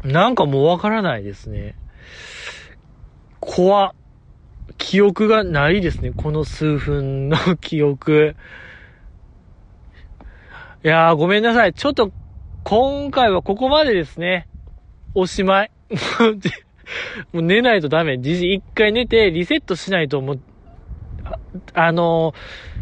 [0.05, 1.75] なんかもうわからないですね。
[3.41, 3.95] 怖
[4.79, 6.13] 記憶がないですね。
[6.17, 8.37] この数分の記憶。
[10.85, 11.73] いやー、ごめんなさい。
[11.73, 12.13] ちょっと、
[12.65, 14.47] 今回はここまでですね。
[15.15, 15.71] おしまい。
[17.33, 18.19] もう寝ないとダメ。
[18.19, 20.41] じじ、一回寝てリセットしないともう、
[21.25, 21.39] あ
[21.75, 22.76] あのー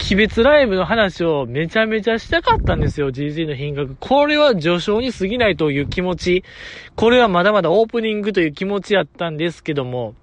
[0.00, 3.96] 鬼別ライブの話をめちゃめちゃしたかったんですよ、GG の品格。
[4.00, 6.44] これは序章に過ぎないという気持ち。
[6.96, 10.14] これはまだまだオープニングという気持ちやったんですけども、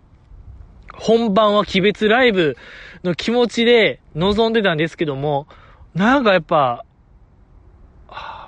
[0.94, 2.58] 本番は鬼別ライブ
[3.04, 5.48] の気持ちで臨んでたんですけども、
[5.94, 6.84] なんかやっぱ、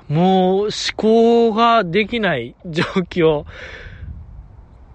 [0.07, 3.45] もう思考ができない状況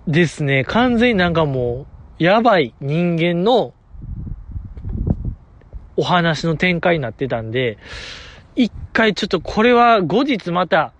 [0.08, 0.64] ですね。
[0.64, 1.86] 完全になんかも
[2.18, 3.73] う、やばい人間の
[5.96, 7.78] お話の展開になってたんで、
[8.56, 10.92] 一回ちょっとこれは後日また、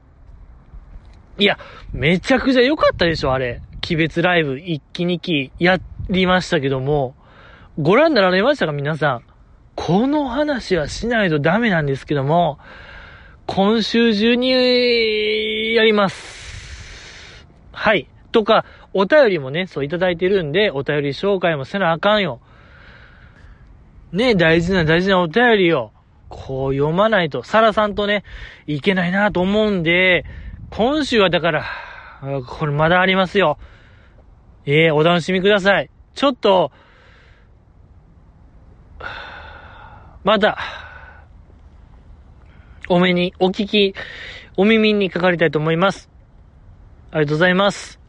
[1.39, 1.59] いや、
[1.93, 3.61] めちゃくちゃ良かったでしょ、あれ。
[3.87, 5.79] 鬼別ライブ一期二期や
[6.09, 7.15] りましたけども、
[7.79, 9.23] ご覧になられましたか、皆さん。
[9.75, 12.59] この話はしないとダメなんですけども、
[13.47, 17.47] 今週中にやります。
[17.73, 18.09] はい。
[18.33, 22.41] とか、お便りもね、そういただいてるんで、お便り紹介もせなあかんよ。
[24.15, 25.91] ね、大事な大事なお便りを、
[26.29, 28.23] こう読まないと、サラさんとね、
[28.67, 30.25] いけないなと思うんで、
[30.71, 31.65] 今週はだから、
[32.47, 33.59] これまだありますよ。
[34.67, 35.91] ええー、お楽しみください。
[36.15, 36.71] ちょっと、
[40.23, 40.59] また、
[42.89, 43.95] お目に、お聞き、
[44.57, 46.09] お耳にかかりたいと思います。
[47.11, 48.04] ありがとうございます。